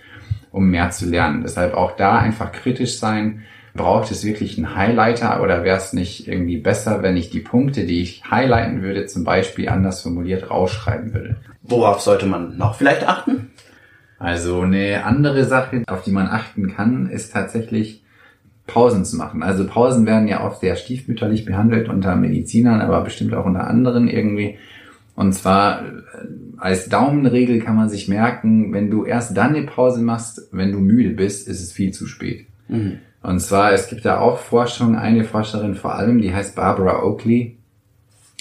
um 0.54 0.70
mehr 0.70 0.90
zu 0.90 1.06
lernen. 1.06 1.42
Deshalb 1.42 1.74
auch 1.74 1.96
da 1.96 2.18
einfach 2.18 2.52
kritisch 2.52 2.98
sein. 2.98 3.42
Braucht 3.74 4.12
es 4.12 4.24
wirklich 4.24 4.56
einen 4.56 4.76
Highlighter 4.76 5.42
oder 5.42 5.64
wäre 5.64 5.76
es 5.76 5.92
nicht 5.92 6.28
irgendwie 6.28 6.58
besser, 6.58 7.02
wenn 7.02 7.16
ich 7.16 7.30
die 7.30 7.40
Punkte, 7.40 7.86
die 7.86 8.02
ich 8.02 8.22
highlighten 8.30 8.80
würde, 8.80 9.06
zum 9.06 9.24
Beispiel 9.24 9.68
anders 9.68 10.02
formuliert 10.02 10.48
rausschreiben 10.48 11.12
würde? 11.12 11.36
Worauf 11.62 12.00
sollte 12.00 12.26
man 12.26 12.56
noch 12.56 12.76
vielleicht 12.76 13.06
achten? 13.06 13.50
Also 14.20 14.60
eine 14.60 15.04
andere 15.04 15.44
Sache, 15.44 15.82
auf 15.88 16.04
die 16.04 16.12
man 16.12 16.28
achten 16.28 16.72
kann, 16.72 17.10
ist 17.10 17.32
tatsächlich 17.32 18.04
Pausen 18.68 19.04
zu 19.04 19.16
machen. 19.16 19.42
Also 19.42 19.66
Pausen 19.66 20.06
werden 20.06 20.28
ja 20.28 20.46
oft 20.46 20.60
sehr 20.60 20.76
stiefmütterlich 20.76 21.44
behandelt 21.44 21.88
unter 21.88 22.14
Medizinern, 22.14 22.80
aber 22.80 23.00
bestimmt 23.00 23.34
auch 23.34 23.44
unter 23.44 23.66
anderen 23.66 24.06
irgendwie. 24.06 24.56
Und 25.16 25.32
zwar 25.32 25.82
als 26.58 26.88
Daumenregel 26.88 27.60
kann 27.60 27.76
man 27.76 27.88
sich 27.88 28.08
merken, 28.08 28.72
wenn 28.72 28.90
du 28.90 29.04
erst 29.04 29.36
dann 29.36 29.54
eine 29.54 29.66
Pause 29.66 30.02
machst, 30.02 30.48
wenn 30.52 30.72
du 30.72 30.78
müde 30.78 31.10
bist, 31.10 31.48
ist 31.48 31.62
es 31.62 31.72
viel 31.72 31.92
zu 31.92 32.06
spät. 32.06 32.46
Mhm. 32.68 32.98
Und 33.22 33.40
zwar, 33.40 33.72
es 33.72 33.88
gibt 33.88 34.04
da 34.04 34.18
auch 34.18 34.38
Forschung, 34.38 34.96
eine 34.96 35.24
Forscherin 35.24 35.74
vor 35.74 35.94
allem, 35.94 36.20
die 36.20 36.34
heißt 36.34 36.54
Barbara 36.54 37.02
Oakley, 37.02 37.56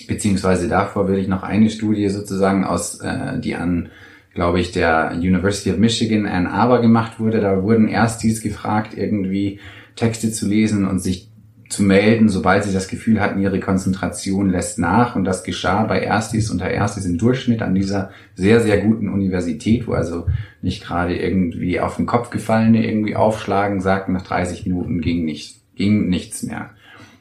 beziehungsweise 0.07 0.67
davor 0.67 1.07
will 1.07 1.17
ich 1.17 1.27
noch 1.27 1.43
eine 1.43 1.69
Studie 1.69 2.09
sozusagen 2.09 2.65
aus, 2.65 2.99
äh, 2.99 3.39
die 3.39 3.55
an, 3.55 3.89
glaube 4.33 4.59
ich, 4.59 4.71
der 4.71 5.11
University 5.15 5.71
of 5.71 5.77
Michigan 5.77 6.25
Ann 6.25 6.47
Arbor 6.47 6.81
gemacht 6.81 7.19
wurde. 7.19 7.39
Da 7.39 7.63
wurden 7.63 7.87
erst 7.87 8.23
dies 8.23 8.41
gefragt, 8.41 8.93
irgendwie 8.97 9.59
Texte 9.95 10.31
zu 10.31 10.47
lesen 10.47 10.85
und 10.87 10.99
sich 10.99 11.29
zu 11.73 11.83
melden, 11.83 12.29
sobald 12.29 12.63
sie 12.63 12.73
das 12.73 12.87
Gefühl 12.87 13.19
hatten, 13.19 13.41
ihre 13.41 13.59
Konzentration 13.59 14.49
lässt 14.49 14.79
nach. 14.79 15.15
Und 15.15 15.25
das 15.25 15.43
geschah 15.43 15.83
bei 15.83 15.99
Erstis 15.99 16.49
unter 16.49 16.69
Erstis 16.69 17.05
im 17.05 17.17
Durchschnitt 17.17 17.61
an 17.61 17.75
dieser 17.75 18.11
sehr, 18.35 18.61
sehr 18.61 18.77
guten 18.77 19.09
Universität, 19.09 19.87
wo 19.87 19.93
also 19.93 20.27
nicht 20.61 20.83
gerade 20.83 21.17
irgendwie 21.17 21.79
auf 21.79 21.97
den 21.97 22.05
Kopf 22.05 22.29
gefallene 22.29 22.87
irgendwie 22.87 23.15
aufschlagen, 23.15 23.81
sagten, 23.81 24.13
nach 24.13 24.21
30 24.21 24.65
Minuten 24.65 25.01
ging 25.01 25.25
nichts, 25.25 25.61
ging 25.75 26.07
nichts 26.07 26.43
mehr. 26.43 26.69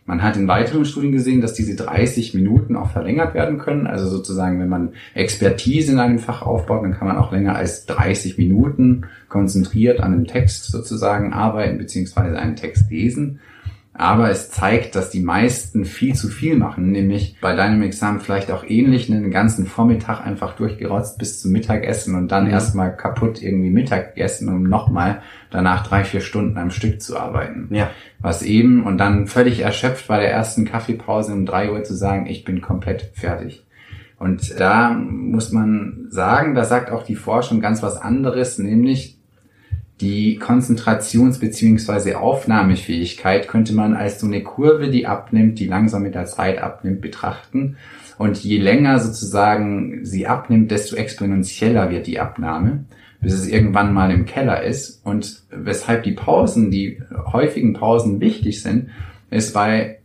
Man 0.04 0.22
hat 0.22 0.36
in 0.36 0.48
weiteren 0.48 0.84
Studien 0.84 1.12
gesehen, 1.12 1.40
dass 1.40 1.54
diese 1.54 1.76
30 1.76 2.34
Minuten 2.34 2.76
auch 2.76 2.90
verlängert 2.90 3.34
werden 3.34 3.58
können. 3.58 3.86
Also 3.86 4.08
sozusagen, 4.08 4.60
wenn 4.60 4.68
man 4.68 4.90
Expertise 5.14 5.92
in 5.92 6.00
einem 6.00 6.18
Fach 6.18 6.42
aufbaut, 6.42 6.82
dann 6.82 6.94
kann 6.94 7.06
man 7.06 7.16
auch 7.16 7.30
länger 7.30 7.54
als 7.54 7.86
30 7.86 8.36
Minuten 8.36 9.02
konzentriert 9.28 10.00
an 10.00 10.12
einem 10.12 10.26
Text 10.26 10.64
sozusagen 10.64 11.32
arbeiten, 11.32 11.78
beziehungsweise 11.78 12.36
einen 12.36 12.56
Text 12.56 12.90
lesen. 12.90 13.38
Aber 13.94 14.30
es 14.30 14.50
zeigt, 14.50 14.96
dass 14.96 15.10
die 15.10 15.20
meisten 15.20 15.84
viel 15.84 16.14
zu 16.14 16.28
viel 16.28 16.56
machen, 16.56 16.92
nämlich 16.92 17.36
bei 17.42 17.54
deinem 17.54 17.82
Examen 17.82 18.20
vielleicht 18.20 18.50
auch 18.50 18.64
ähnlich 18.64 19.12
einen 19.12 19.30
ganzen 19.30 19.66
Vormittag 19.66 20.24
einfach 20.24 20.56
durchgerotzt 20.56 21.18
bis 21.18 21.42
zum 21.42 21.52
Mittagessen 21.52 22.14
und 22.14 22.32
dann 22.32 22.46
mhm. 22.46 22.52
erstmal 22.52 22.96
kaputt 22.96 23.42
irgendwie 23.42 23.68
Mittagessen, 23.68 24.48
um 24.48 24.62
nochmal 24.62 25.20
danach 25.50 25.86
drei, 25.86 26.04
vier 26.04 26.22
Stunden 26.22 26.56
am 26.56 26.70
Stück 26.70 27.02
zu 27.02 27.18
arbeiten. 27.18 27.68
Ja. 27.70 27.90
Was 28.18 28.42
eben 28.42 28.84
und 28.84 28.96
dann 28.96 29.26
völlig 29.26 29.60
erschöpft 29.60 30.08
bei 30.08 30.18
der 30.18 30.32
ersten 30.32 30.64
Kaffeepause 30.64 31.34
um 31.34 31.44
drei 31.44 31.70
Uhr 31.70 31.84
zu 31.84 31.94
sagen, 31.94 32.26
ich 32.26 32.44
bin 32.44 32.62
komplett 32.62 33.10
fertig. 33.12 33.62
Und 34.18 34.58
da 34.58 34.90
muss 34.90 35.52
man 35.52 36.06
sagen, 36.08 36.54
da 36.54 36.64
sagt 36.64 36.90
auch 36.90 37.02
die 37.02 37.16
Forschung 37.16 37.60
ganz 37.60 37.82
was 37.82 37.96
anderes, 37.96 38.56
nämlich 38.56 39.18
die 40.02 40.38
Konzentrations- 40.38 41.38
bzw. 41.38 42.14
Aufnahmefähigkeit 42.14 43.48
könnte 43.48 43.72
man 43.72 43.94
als 43.94 44.20
so 44.20 44.26
eine 44.26 44.42
Kurve, 44.42 44.90
die 44.90 45.06
abnimmt, 45.06 45.58
die 45.60 45.66
langsam 45.66 46.02
mit 46.02 46.14
der 46.14 46.26
Zeit 46.26 46.60
abnimmt, 46.60 47.00
betrachten. 47.00 47.76
Und 48.18 48.42
je 48.42 48.58
länger 48.58 48.98
sozusagen 48.98 50.04
sie 50.04 50.26
abnimmt, 50.26 50.70
desto 50.70 50.96
exponentieller 50.96 51.90
wird 51.90 52.08
die 52.08 52.18
Abnahme, 52.18 52.84
bis 53.20 53.32
es 53.32 53.46
irgendwann 53.46 53.94
mal 53.94 54.10
im 54.10 54.26
Keller 54.26 54.62
ist. 54.62 55.06
Und 55.06 55.44
weshalb 55.50 56.02
die 56.02 56.12
Pausen, 56.12 56.70
die 56.70 57.00
häufigen 57.32 57.72
Pausen 57.72 58.20
wichtig 58.20 58.60
sind, 58.60 58.90
ist, 59.30 59.54
weil 59.54 59.98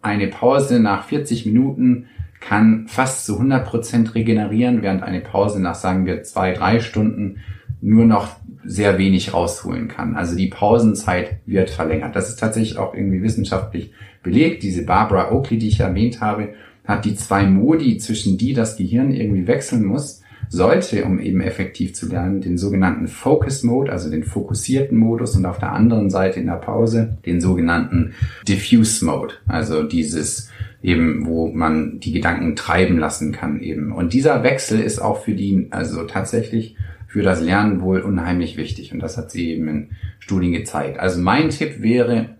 eine 0.00 0.28
Pause 0.28 0.80
nach 0.80 1.04
40 1.04 1.44
Minuten 1.44 2.06
kann 2.40 2.86
fast 2.88 3.26
zu 3.26 3.34
100 3.34 3.66
Prozent 3.66 4.14
regenerieren, 4.14 4.80
während 4.82 5.02
eine 5.02 5.20
Pause 5.20 5.60
nach, 5.60 5.74
sagen 5.74 6.06
wir, 6.06 6.22
zwei, 6.22 6.52
drei 6.52 6.80
Stunden 6.80 7.40
nur 7.80 8.04
noch 8.04 8.36
sehr 8.64 8.98
wenig 8.98 9.32
rausholen 9.32 9.88
kann. 9.88 10.16
Also 10.16 10.36
die 10.36 10.48
Pausenzeit 10.48 11.38
wird 11.46 11.70
verlängert. 11.70 12.16
Das 12.16 12.28
ist 12.28 12.38
tatsächlich 12.38 12.78
auch 12.78 12.94
irgendwie 12.94 13.22
wissenschaftlich 13.22 13.92
belegt. 14.22 14.62
Diese 14.62 14.84
Barbara 14.84 15.32
Oakley, 15.32 15.58
die 15.58 15.68
ich 15.68 15.80
erwähnt 15.80 16.20
habe, 16.20 16.50
hat 16.84 17.04
die 17.04 17.14
zwei 17.14 17.46
Modi, 17.46 17.98
zwischen 17.98 18.38
die 18.38 18.54
das 18.54 18.76
Gehirn 18.76 19.12
irgendwie 19.12 19.46
wechseln 19.46 19.84
muss, 19.84 20.22
sollte, 20.48 21.04
um 21.04 21.20
eben 21.20 21.40
effektiv 21.40 21.94
zu 21.94 22.08
lernen, 22.08 22.40
den 22.40 22.56
sogenannten 22.56 23.06
Focus 23.06 23.62
Mode, 23.62 23.92
also 23.92 24.10
den 24.10 24.24
fokussierten 24.24 24.96
Modus 24.96 25.36
und 25.36 25.44
auf 25.44 25.58
der 25.58 25.72
anderen 25.72 26.10
Seite 26.10 26.40
in 26.40 26.46
der 26.46 26.54
Pause 26.54 27.18
den 27.26 27.40
sogenannten 27.40 28.14
Diffuse 28.46 29.04
Mode, 29.04 29.34
also 29.46 29.82
dieses 29.82 30.50
eben, 30.82 31.26
wo 31.26 31.48
man 31.48 32.00
die 32.00 32.12
Gedanken 32.12 32.56
treiben 32.56 32.98
lassen 32.98 33.32
kann 33.32 33.60
eben. 33.60 33.92
Und 33.92 34.12
dieser 34.12 34.42
Wechsel 34.42 34.80
ist 34.80 35.00
auch 35.00 35.22
für 35.22 35.34
die, 35.34 35.68
also 35.70 36.04
tatsächlich 36.04 36.76
für 37.08 37.22
das 37.22 37.40
Lernen 37.40 37.80
wohl 37.80 38.00
unheimlich 38.00 38.56
wichtig. 38.56 38.92
Und 38.92 39.00
das 39.00 39.16
hat 39.16 39.32
sie 39.32 39.50
eben 39.50 39.66
in 39.66 39.90
Studien 40.20 40.52
gezeigt. 40.52 41.00
Also 41.00 41.20
mein 41.20 41.50
Tipp 41.50 41.82
wäre 41.82 42.36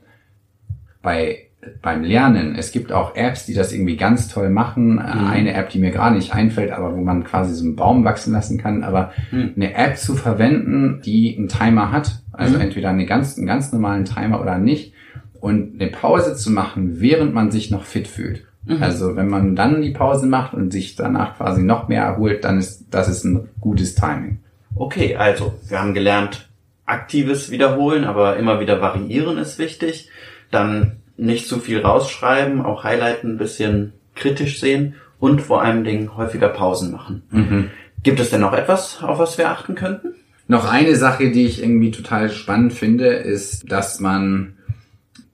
bei 1.03 1.49
beim 1.83 2.05
Lernen, 2.05 2.55
es 2.55 2.71
gibt 2.71 2.93
auch 2.93 3.17
Apps, 3.17 3.45
die 3.47 3.55
das 3.55 3.73
irgendwie 3.73 3.97
ganz 3.97 4.29
toll 4.29 4.49
machen. 4.49 4.95
Mhm. 4.95 5.01
Eine 5.01 5.55
App, 5.55 5.71
die 5.71 5.81
mir 5.81 5.91
gerade 5.91 6.17
nicht 6.17 6.33
einfällt, 6.33 6.71
aber 6.71 6.97
wo 6.97 7.01
man 7.01 7.25
quasi 7.25 7.55
so 7.55 7.65
einen 7.65 7.77
Baum 7.77 8.05
wachsen 8.05 8.33
lassen 8.33 8.59
kann. 8.59 8.85
Aber 8.85 9.13
mhm. 9.31 9.53
eine 9.57 9.75
App 9.75 9.97
zu 9.97 10.15
verwenden, 10.15 11.01
die 11.05 11.37
einen 11.37 11.49
Timer 11.49 11.91
hat, 11.91 12.23
also 12.33 12.57
mhm. 12.57 12.63
entweder 12.63 12.91
eine 12.91 13.07
ganz, 13.07 13.37
einen 13.37 13.47
ganz 13.47 13.73
normalen 13.73 14.05
Timer 14.05 14.41
oder 14.41 14.59
nicht, 14.59 14.95
und 15.41 15.81
eine 15.81 15.91
Pause 15.91 16.35
zu 16.37 16.51
machen, 16.51 17.01
während 17.01 17.35
man 17.35 17.51
sich 17.51 17.71
noch 17.71 17.85
fit 17.85 18.09
fühlt. 18.09 18.45
Mhm. 18.65 18.83
Also 18.83 19.17
wenn 19.17 19.29
man 19.29 19.57
dann 19.57 19.83
die 19.83 19.91
Pause 19.91 20.27
macht 20.27 20.55
und 20.55 20.73
sich 20.73 20.97
danach 20.97 21.37
quasi 21.37 21.63
noch 21.63 21.89
mehr 21.89 22.03
erholt, 22.03 22.45
dann 22.45 22.59
ist 22.59 22.87
das 22.91 23.09
ist 23.09 23.25
ein 23.25 23.49
gutes 23.61 23.95
Timing. 23.95 24.39
Okay, 24.79 25.17
also 25.17 25.55
wir 25.69 25.81
haben 25.81 25.95
gelernt, 25.95 26.49
aktives 26.87 27.51
Wiederholen, 27.51 28.05
aber 28.05 28.37
immer 28.37 28.61
wieder 28.61 28.81
variieren 28.81 29.39
ist 29.39 29.59
wichtig. 29.59 30.09
Dann 30.51 30.97
nicht 31.17 31.49
zu 31.49 31.59
viel 31.59 31.81
rausschreiben, 31.81 32.63
auch 32.63 32.85
Highlighten 32.85 33.35
ein 33.35 33.39
bisschen 33.39 33.93
kritisch 34.15 34.61
sehen 34.61 34.95
und 35.19 35.43
vor 35.43 35.63
allen 35.63 35.85
Dingen 35.85 36.17
häufiger 36.17 36.49
Pausen 36.49 36.93
machen. 36.93 37.23
Mhm. 37.31 37.71
Gibt 38.03 38.21
es 38.21 38.31
denn 38.31 38.41
noch 38.41 38.53
etwas, 38.53 39.03
auf 39.03 39.19
was 39.19 39.37
wir 39.37 39.51
achten 39.51 39.75
könnten? 39.75 40.15
Noch 40.47 40.71
eine 40.71 40.97
Sache, 40.97 41.31
die 41.31 41.45
ich 41.45 41.63
irgendwie 41.63 41.91
total 41.91 42.31
spannend 42.31 42.73
finde, 42.73 43.09
ist, 43.09 43.71
dass 43.71 44.01
man 44.01 44.55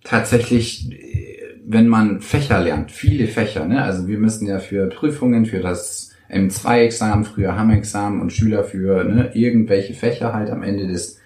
tatsächlich, 0.03 0.91
wenn 1.65 1.87
man 1.87 2.21
Fächer 2.21 2.61
lernt, 2.61 2.91
viele 2.91 3.29
Fächer, 3.29 3.67
ne? 3.67 3.83
also 3.83 4.09
wir 4.09 4.19
müssen 4.19 4.47
ja 4.49 4.59
für 4.59 4.89
Prüfungen, 4.89 5.47
für 5.47 5.61
das 5.61 6.14
M2-Examen, 6.35 7.25
früher 7.25 7.57
Hamm-Examen 7.57 8.21
und 8.21 8.33
Schüler 8.33 8.65
für 8.65 9.05
ne, 9.05 9.31
irgendwelche 9.35 9.95
Fächer 9.95 10.33
halt 10.33 10.51
am 10.51 10.63
Ende 10.63 10.87
des 10.87 11.21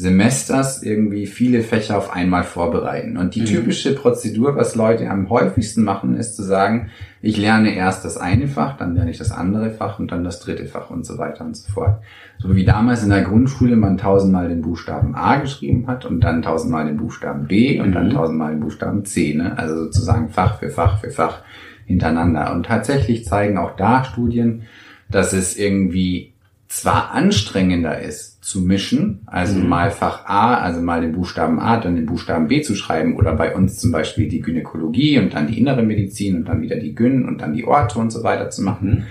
Semesters 0.00 0.82
irgendwie 0.82 1.26
viele 1.26 1.60
Fächer 1.62 1.98
auf 1.98 2.14
einmal 2.14 2.42
vorbereiten. 2.42 3.18
Und 3.18 3.34
die 3.34 3.42
mhm. 3.42 3.46
typische 3.46 3.94
Prozedur, 3.94 4.56
was 4.56 4.74
Leute 4.74 5.10
am 5.10 5.28
häufigsten 5.28 5.84
machen, 5.84 6.16
ist 6.16 6.36
zu 6.36 6.42
sagen, 6.42 6.88
ich 7.20 7.36
lerne 7.36 7.74
erst 7.74 8.04
das 8.06 8.16
eine 8.16 8.48
Fach, 8.48 8.78
dann 8.78 8.94
lerne 8.94 9.10
ich 9.10 9.18
das 9.18 9.30
andere 9.30 9.70
Fach 9.70 9.98
und 9.98 10.10
dann 10.10 10.24
das 10.24 10.40
dritte 10.40 10.64
Fach 10.64 10.88
und 10.88 11.04
so 11.04 11.18
weiter 11.18 11.44
und 11.44 11.54
so 11.54 11.70
fort. 11.70 12.02
So 12.38 12.56
wie 12.56 12.64
damals 12.64 13.02
in 13.02 13.10
der 13.10 13.22
Grundschule 13.22 13.76
man 13.76 13.98
tausendmal 13.98 14.48
den 14.48 14.62
Buchstaben 14.62 15.14
A 15.14 15.36
geschrieben 15.36 15.86
hat 15.86 16.06
und 16.06 16.20
dann 16.20 16.40
tausendmal 16.40 16.86
den 16.86 16.96
Buchstaben 16.96 17.46
B 17.46 17.78
und 17.78 17.90
mhm. 17.90 17.92
dann 17.92 18.10
tausendmal 18.10 18.52
den 18.52 18.60
Buchstaben 18.60 19.04
C. 19.04 19.34
Ne? 19.34 19.58
Also 19.58 19.76
sozusagen 19.84 20.30
Fach 20.30 20.58
für 20.58 20.70
Fach 20.70 21.00
für 21.00 21.10
Fach 21.10 21.42
hintereinander. 21.90 22.52
Und 22.52 22.66
tatsächlich 22.66 23.24
zeigen 23.24 23.58
auch 23.58 23.76
da 23.76 24.04
Studien, 24.04 24.62
dass 25.10 25.32
es 25.32 25.56
irgendwie 25.56 26.32
zwar 26.68 27.10
anstrengender 27.10 28.00
ist 28.00 28.44
zu 28.44 28.60
mischen, 28.60 29.22
also 29.26 29.58
mhm. 29.58 29.68
mal 29.68 29.90
Fach 29.90 30.24
A, 30.26 30.54
also 30.54 30.80
mal 30.80 31.00
den 31.00 31.12
Buchstaben 31.12 31.58
A, 31.58 31.78
dann 31.80 31.96
den 31.96 32.06
Buchstaben 32.06 32.46
B 32.46 32.62
zu 32.62 32.76
schreiben 32.76 33.16
oder 33.16 33.34
bei 33.34 33.54
uns 33.54 33.78
zum 33.78 33.90
Beispiel 33.90 34.28
die 34.28 34.40
Gynäkologie 34.40 35.18
und 35.18 35.34
dann 35.34 35.48
die 35.48 35.58
innere 35.58 35.82
Medizin 35.82 36.36
und 36.36 36.48
dann 36.48 36.62
wieder 36.62 36.76
die 36.76 36.94
Gyn 36.94 37.26
und 37.26 37.40
dann 37.40 37.52
die 37.52 37.64
Orte 37.64 37.98
und 37.98 38.10
so 38.10 38.22
weiter 38.22 38.50
zu 38.50 38.62
machen. 38.62 38.88
Mhm. 38.88 39.04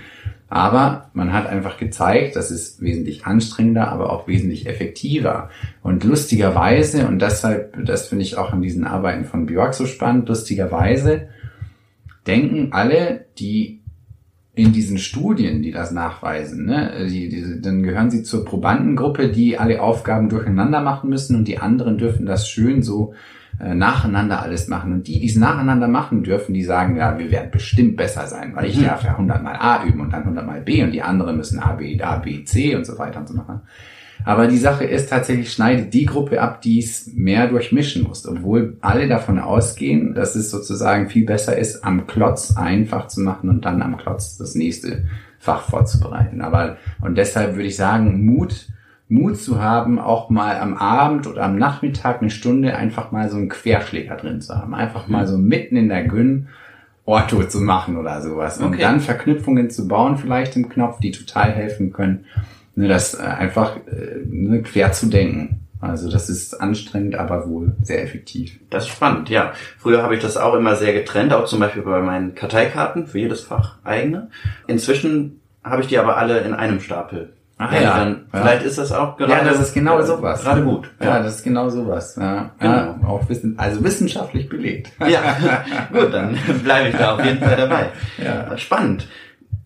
Aber 0.48 1.10
man 1.12 1.32
hat 1.32 1.46
einfach 1.46 1.76
gezeigt, 1.76 2.34
das 2.34 2.50
ist 2.50 2.82
wesentlich 2.82 3.24
anstrengender, 3.24 3.88
aber 3.88 4.10
auch 4.10 4.26
wesentlich 4.26 4.66
effektiver. 4.66 5.48
Und 5.82 6.02
lustigerweise, 6.02 7.06
und 7.06 7.22
deshalb, 7.22 7.84
das 7.86 8.08
finde 8.08 8.24
ich 8.24 8.36
auch 8.36 8.52
an 8.52 8.60
diesen 8.60 8.84
Arbeiten 8.84 9.24
von 9.24 9.46
Björk 9.46 9.74
so 9.74 9.86
spannend, 9.86 10.28
lustigerweise 10.28 11.28
denken 12.26 12.72
alle, 12.72 13.26
die 13.38 13.80
in 14.54 14.72
diesen 14.72 14.98
Studien, 14.98 15.62
die 15.62 15.70
das 15.70 15.92
nachweisen, 15.92 16.66
ne, 16.66 17.06
die, 17.08 17.28
die, 17.28 17.60
dann 17.60 17.82
gehören 17.82 18.10
sie 18.10 18.22
zur 18.22 18.44
Probandengruppe, 18.44 19.30
die 19.30 19.58
alle 19.58 19.80
Aufgaben 19.80 20.28
durcheinander 20.28 20.80
machen 20.80 21.08
müssen 21.08 21.36
und 21.36 21.46
die 21.46 21.58
anderen 21.58 21.98
dürfen 21.98 22.26
das 22.26 22.48
schön 22.48 22.82
so 22.82 23.14
äh, 23.60 23.74
nacheinander 23.74 24.42
alles 24.42 24.68
machen. 24.68 24.92
Und 24.92 25.06
die, 25.06 25.20
die 25.20 25.26
es 25.26 25.36
nacheinander 25.36 25.86
machen 25.86 26.22
dürfen, 26.22 26.52
die 26.52 26.64
sagen, 26.64 26.96
ja, 26.96 27.18
wir 27.18 27.30
werden 27.30 27.50
bestimmt 27.50 27.96
besser 27.96 28.26
sein, 28.26 28.54
weil 28.54 28.66
ich 28.66 28.78
mhm. 28.78 28.84
darf 28.84 29.04
ja 29.04 29.12
100 29.12 29.42
mal 29.42 29.56
A 29.56 29.84
üben 29.84 30.00
und 30.00 30.12
dann 30.12 30.22
100 30.22 30.46
mal 30.46 30.60
B 30.60 30.82
und 30.82 30.92
die 30.92 31.02
anderen 31.02 31.36
müssen 31.36 31.58
A, 31.58 31.72
B, 31.72 32.00
A, 32.00 32.16
B, 32.16 32.44
C 32.44 32.74
und 32.74 32.84
so 32.84 32.98
weiter 32.98 33.20
und 33.20 33.28
so 33.28 33.34
machen. 33.34 33.60
Aber 34.24 34.46
die 34.46 34.58
Sache 34.58 34.84
ist 34.84 35.10
tatsächlich, 35.10 35.52
schneidet 35.52 35.94
die 35.94 36.06
Gruppe 36.06 36.40
ab, 36.40 36.60
die 36.62 36.78
es 36.78 37.10
mehr 37.14 37.48
durchmischen 37.48 38.04
muss, 38.04 38.26
obwohl 38.26 38.76
alle 38.80 39.08
davon 39.08 39.38
ausgehen, 39.38 40.14
dass 40.14 40.34
es 40.34 40.50
sozusagen 40.50 41.08
viel 41.08 41.24
besser 41.24 41.56
ist, 41.56 41.84
am 41.84 42.06
Klotz 42.06 42.56
einfach 42.56 43.08
zu 43.08 43.20
machen 43.20 43.48
und 43.48 43.64
dann 43.64 43.82
am 43.82 43.96
Klotz 43.96 44.36
das 44.36 44.54
nächste 44.54 45.04
Fach 45.38 45.62
vorzubereiten. 45.62 46.42
Aber, 46.42 46.76
und 47.00 47.16
deshalb 47.16 47.54
würde 47.54 47.68
ich 47.68 47.76
sagen, 47.76 48.24
Mut, 48.26 48.68
Mut 49.08 49.38
zu 49.38 49.60
haben, 49.60 49.98
auch 49.98 50.30
mal 50.30 50.58
am 50.58 50.76
Abend 50.76 51.26
oder 51.26 51.44
am 51.44 51.56
Nachmittag 51.56 52.20
eine 52.20 52.30
Stunde 52.30 52.76
einfach 52.76 53.10
mal 53.10 53.28
so 53.30 53.36
einen 53.36 53.48
Querschläger 53.48 54.16
drin 54.16 54.40
zu 54.40 54.54
haben. 54.54 54.74
Einfach 54.74 55.08
mal 55.08 55.26
so 55.26 55.38
mitten 55.38 55.76
in 55.76 55.88
der 55.88 56.04
Gün 56.04 56.48
Orto 57.06 57.42
zu 57.44 57.60
machen 57.60 57.96
oder 57.96 58.22
sowas. 58.22 58.58
Und 58.58 58.74
okay. 58.74 58.82
dann 58.82 59.00
Verknüpfungen 59.00 59.70
zu 59.70 59.88
bauen 59.88 60.16
vielleicht 60.16 60.54
im 60.54 60.68
Knopf, 60.68 61.00
die 61.00 61.10
total 61.10 61.50
helfen 61.50 61.92
können 61.92 62.24
ne, 62.80 62.88
das 62.88 63.14
äh, 63.14 63.22
einfach 63.22 63.76
äh, 63.76 64.24
ne, 64.26 64.62
quer 64.62 64.92
zu 64.92 65.06
denken. 65.06 65.60
Also 65.80 66.10
das 66.10 66.28
ist 66.28 66.60
anstrengend, 66.60 67.14
aber 67.14 67.48
wohl 67.48 67.74
sehr 67.82 68.02
effektiv. 68.02 68.60
Das 68.68 68.84
ist 68.84 68.90
spannend, 68.90 69.30
ja. 69.30 69.52
Früher 69.78 70.02
habe 70.02 70.14
ich 70.14 70.22
das 70.22 70.36
auch 70.36 70.54
immer 70.54 70.76
sehr 70.76 70.92
getrennt, 70.92 71.32
auch 71.32 71.46
zum 71.46 71.60
Beispiel 71.60 71.82
bei 71.82 72.00
meinen 72.02 72.34
Karteikarten 72.34 73.06
für 73.06 73.18
jedes 73.18 73.40
Fach 73.40 73.76
eigene. 73.82 74.28
Inzwischen 74.66 75.40
habe 75.64 75.80
ich 75.80 75.88
die 75.88 75.98
aber 75.98 76.18
alle 76.18 76.40
in 76.40 76.52
einem 76.52 76.80
Stapel. 76.80 77.32
Ach 77.56 77.72
ja, 77.72 77.98
dann, 77.98 78.26
ja. 78.32 78.40
vielleicht 78.40 78.64
ist 78.64 78.78
das 78.78 78.90
auch 78.90 79.18
gerade. 79.18 79.32
Ja, 79.32 79.44
das 79.44 79.60
ist 79.60 79.74
genau 79.74 80.00
sowas. 80.00 80.42
Gerade 80.42 80.62
gut. 80.62 80.90
Ja. 80.98 81.06
ja, 81.06 81.22
das 81.22 81.36
ist 81.36 81.44
genau 81.44 81.68
sowas. 81.68 82.16
Ja, 82.18 82.50
genau. 82.58 82.96
auch 83.06 83.28
wissen, 83.28 83.58
also 83.58 83.84
wissenschaftlich 83.84 84.48
belegt. 84.48 84.92
Ja, 85.06 85.36
gut, 85.92 86.12
dann 86.12 86.38
bleibe 86.64 86.88
ich 86.88 86.96
da 86.96 87.16
auf 87.16 87.24
jeden 87.24 87.38
Fall 87.38 87.56
dabei. 87.56 87.90
Ja. 88.16 88.56
Spannend. 88.56 89.08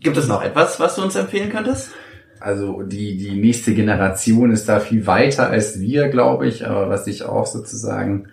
Gibt 0.01 0.17
es 0.17 0.27
noch 0.27 0.43
etwas, 0.43 0.81
was 0.81 0.97
du 0.97 1.03
uns 1.03 1.15
empfehlen 1.15 1.51
könntest? 1.51 1.93
Also 2.41 2.83
die, 2.83 3.17
die 3.17 3.41
nächste 3.41 3.75
Generation 3.75 4.51
ist 4.51 4.69
da 4.69 4.81
viel 4.81 5.07
weiter 5.07 5.49
als 5.49 5.81
wir, 5.81 6.09
glaube 6.09 6.47
ich, 6.47 6.67
aber 6.67 6.89
was 6.89 7.07
ich 7.07 7.25
auch 7.25 7.47
sozusagen 7.47 8.27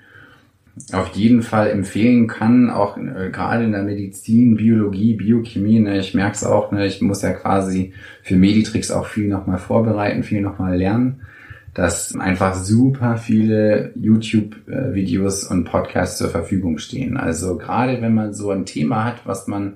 auf 0.93 1.09
jeden 1.15 1.41
Fall 1.41 1.69
empfehlen 1.69 2.27
kann, 2.27 2.69
auch 2.69 2.97
äh, 2.97 3.29
gerade 3.31 3.65
in 3.65 3.71
der 3.71 3.83
Medizin, 3.83 4.55
Biologie, 4.55 5.15
Biochemie, 5.15 5.79
ne, 5.79 5.99
ich 5.99 6.13
merke 6.13 6.35
es 6.35 6.43
auch, 6.43 6.71
ne, 6.71 6.85
ich 6.85 7.01
muss 7.01 7.21
ja 7.21 7.33
quasi 7.33 7.93
für 8.23 8.35
Meditrix 8.35 8.89
auch 8.91 9.05
viel 9.05 9.27
nochmal 9.27 9.57
vorbereiten, 9.57 10.23
viel 10.23 10.41
nochmal 10.41 10.77
lernen, 10.77 11.21
dass 11.73 12.15
einfach 12.15 12.55
super 12.55 13.17
viele 13.17 13.91
YouTube-Videos 13.95 15.45
und 15.45 15.65
Podcasts 15.65 16.17
zur 16.17 16.29
Verfügung 16.29 16.77
stehen. 16.77 17.17
Also 17.17 17.57
gerade 17.57 18.01
wenn 18.01 18.13
man 18.13 18.33
so 18.33 18.51
ein 18.51 18.65
Thema 18.65 19.05
hat, 19.05 19.25
was 19.25 19.47
man 19.47 19.75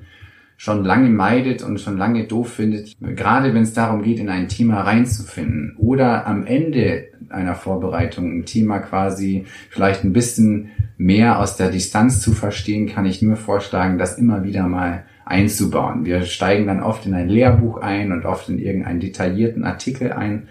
schon 0.65 0.83
lange 0.83 1.09
meidet 1.09 1.61
und 1.61 1.79
schon 1.79 1.95
lange 1.95 2.23
doof 2.23 2.53
findet, 2.53 2.97
gerade 2.99 3.53
wenn 3.53 3.61
es 3.61 3.73
darum 3.73 4.01
geht, 4.01 4.17
in 4.19 4.29
ein 4.29 4.47
Thema 4.47 4.81
reinzufinden 4.81 5.75
oder 5.77 6.25
am 6.25 6.47
Ende 6.47 7.09
einer 7.29 7.53
Vorbereitung 7.53 8.39
ein 8.39 8.45
Thema 8.45 8.79
quasi 8.79 9.45
vielleicht 9.69 10.03
ein 10.03 10.11
bisschen 10.11 10.71
mehr 10.97 11.39
aus 11.39 11.55
der 11.55 11.69
Distanz 11.69 12.19
zu 12.19 12.31
verstehen, 12.31 12.87
kann 12.87 13.05
ich 13.05 13.21
nur 13.21 13.35
vorschlagen, 13.35 13.99
das 13.99 14.17
immer 14.17 14.43
wieder 14.43 14.67
mal 14.67 15.03
einzubauen. 15.23 16.03
Wir 16.03 16.23
steigen 16.23 16.65
dann 16.65 16.81
oft 16.81 17.05
in 17.05 17.13
ein 17.13 17.29
Lehrbuch 17.29 17.77
ein 17.77 18.11
und 18.11 18.25
oft 18.25 18.49
in 18.49 18.57
irgendeinen 18.57 18.99
detaillierten 18.99 19.65
Artikel 19.65 20.13
ein, 20.13 20.47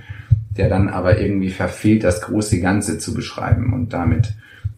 der 0.56 0.68
dann 0.68 0.88
aber 0.88 1.18
irgendwie 1.18 1.50
verfehlt, 1.50 2.04
das 2.04 2.20
große 2.20 2.60
Ganze 2.60 2.98
zu 2.98 3.14
beschreiben 3.14 3.72
und 3.72 3.92
damit 3.92 4.34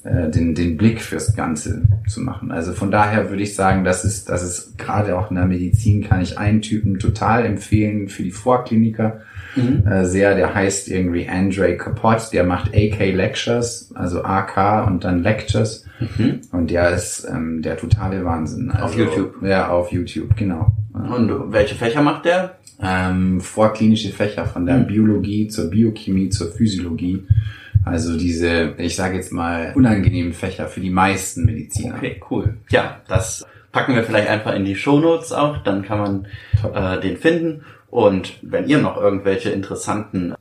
äh, 0.07 0.31
den, 0.31 0.55
den 0.55 0.77
Blick 0.77 1.01
fürs 1.01 1.35
Ganze 1.35 1.83
zu 2.07 2.21
machen. 2.21 2.53
Also 2.53 2.73
von 2.73 2.93
daher 2.93 3.29
würde 3.29 3.43
ich 3.43 3.57
sagen, 3.57 3.83
das 3.83 4.05
ist, 4.05 4.29
das 4.29 4.43
ist 4.45 4.79
gerade 4.79 5.19
auch 5.19 5.31
in 5.31 5.37
der 5.37 5.47
Medizin 5.47 6.05
kann 6.05 6.21
ich 6.21 6.39
einen 6.39 6.63
Typen 6.63 7.01
total 7.01 7.45
empfehlen 7.45 8.09
für 8.09 8.23
die 8.23 8.31
Vorkliniker. 8.31 9.21
Mhm. 9.57 9.85
Äh, 9.85 10.05
sehr, 10.05 10.37
der 10.37 10.55
heißt 10.55 10.89
irgendwie 10.89 11.29
Andre 11.29 11.77
Kapott, 11.77 12.33
der 12.33 12.45
macht 12.45 12.69
AK 12.75 13.15
Lectures, 13.15 13.91
also 13.95 14.23
AK 14.23 14.87
und 14.87 15.03
dann 15.03 15.25
Lectures. 15.25 15.87
Mhm. 15.99 16.41
Und 16.53 16.71
der 16.71 16.91
ist 16.91 17.27
ähm, 17.29 17.63
der 17.63 17.77
totale 17.77 18.25
Wahnsinn. 18.25 18.71
Also, 18.71 18.85
auf 18.85 18.97
YouTube. 18.97 19.43
Ja, 19.43 19.71
auf 19.71 19.91
YouTube, 19.91 20.37
genau. 20.37 20.73
Und 20.93 21.53
welche 21.53 21.75
Fächer 21.75 22.03
macht 22.03 22.27
der? 22.27 22.59
Ähm, 22.81 23.41
vorklinische 23.41 24.11
Fächer 24.11 24.45
von 24.45 24.67
der 24.67 24.77
mhm. 24.77 24.87
Biologie 24.87 25.49
zur 25.49 25.71
Biochemie 25.71 26.29
zur 26.29 26.53
Physiologie 26.53 27.25
also 27.85 28.17
diese, 28.17 28.75
ich 28.79 28.97
sage 28.97 29.17
jetzt 29.17 29.33
mal, 29.33 29.73
unangenehmen 29.75 30.33
Fächer 30.33 30.67
für 30.67 30.81
die 30.81 30.91
meisten 30.91 31.45
Mediziner. 31.45 31.97
Okay, 31.97 32.21
cool. 32.31 32.57
Ja, 32.71 33.01
das 33.09 33.47
packen 33.73 33.95
wir 33.95 34.05
vielleicht 34.05 34.29
einfach 34.29 34.55
in 34.55 34.65
die 34.65 34.77
Shownotes 34.77 35.33
auch, 35.33 35.59
dann 35.59 35.83
kann 35.83 35.99
man 35.99 36.27
äh, 36.75 37.01
den 37.01 37.17
finden. 37.17 37.65
Und 37.91 38.39
wenn 38.43 38.69
ihr 38.69 38.79
noch 38.79 38.97
irgendwelche 38.97 39.51
interessanten 39.51 40.35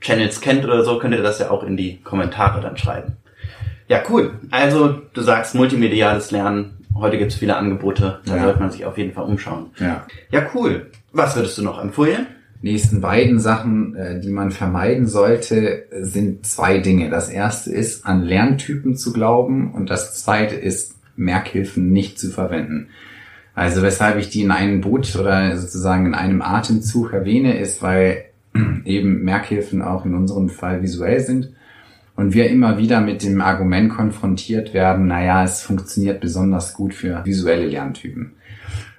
Channels 0.00 0.40
kennt 0.40 0.64
oder 0.64 0.84
so, 0.84 0.98
könnt 0.98 1.14
ihr 1.14 1.22
das 1.22 1.38
ja 1.38 1.50
auch 1.50 1.62
in 1.62 1.76
die 1.76 2.00
Kommentare 2.02 2.60
dann 2.60 2.76
schreiben. 2.76 3.16
Ja, 3.88 4.02
cool. 4.08 4.40
Also 4.50 5.02
du 5.12 5.20
sagst 5.20 5.54
multimediales 5.54 6.30
Lernen. 6.30 6.78
Heute 6.94 7.18
gibt's 7.18 7.36
viele 7.36 7.56
Angebote. 7.56 8.20
Da 8.24 8.36
ja. 8.36 8.42
sollte 8.42 8.60
man 8.60 8.70
sich 8.70 8.84
auf 8.84 8.98
jeden 8.98 9.12
Fall 9.12 9.24
umschauen. 9.24 9.70
Ja. 9.78 10.06
Ja, 10.30 10.46
cool. 10.54 10.90
Was 11.12 11.36
würdest 11.36 11.58
du 11.58 11.62
noch 11.62 11.82
empfehlen? 11.82 12.26
Nächsten 12.62 13.00
beiden 13.00 13.38
Sachen, 13.38 13.94
äh, 13.96 14.20
die 14.20 14.30
man 14.30 14.50
vermeiden 14.50 15.06
sollte, 15.06 15.84
sind 16.00 16.46
zwei 16.46 16.78
Dinge. 16.78 17.10
Das 17.10 17.28
erste 17.28 17.72
ist, 17.72 18.06
an 18.06 18.22
Lerntypen 18.22 18.96
zu 18.96 19.12
glauben 19.12 19.72
und 19.72 19.90
das 19.90 20.22
zweite 20.22 20.54
ist, 20.54 20.96
Merkhilfen 21.16 21.92
nicht 21.92 22.18
zu 22.18 22.30
verwenden. 22.30 22.88
Also 23.54 23.82
weshalb 23.82 24.18
ich 24.18 24.30
die 24.30 24.42
in 24.42 24.50
einem 24.50 24.80
Boot 24.80 25.14
oder 25.16 25.56
sozusagen 25.56 26.06
in 26.06 26.14
einem 26.14 26.40
Atemzug 26.40 27.12
erwähne, 27.12 27.58
ist, 27.58 27.82
weil 27.82 28.24
eben 28.84 29.24
Merkhilfen 29.24 29.82
auch 29.82 30.06
in 30.06 30.14
unserem 30.14 30.48
Fall 30.48 30.82
visuell 30.82 31.20
sind 31.20 31.52
und 32.16 32.34
wir 32.34 32.48
immer 32.48 32.78
wieder 32.78 33.00
mit 33.00 33.22
dem 33.22 33.40
Argument 33.40 33.90
konfrontiert 33.90 34.74
werden, 34.74 35.06
naja, 35.06 35.44
es 35.44 35.62
funktioniert 35.62 36.20
besonders 36.20 36.74
gut 36.74 36.94
für 36.94 37.24
visuelle 37.24 37.66
Lerntypen. 37.66 38.32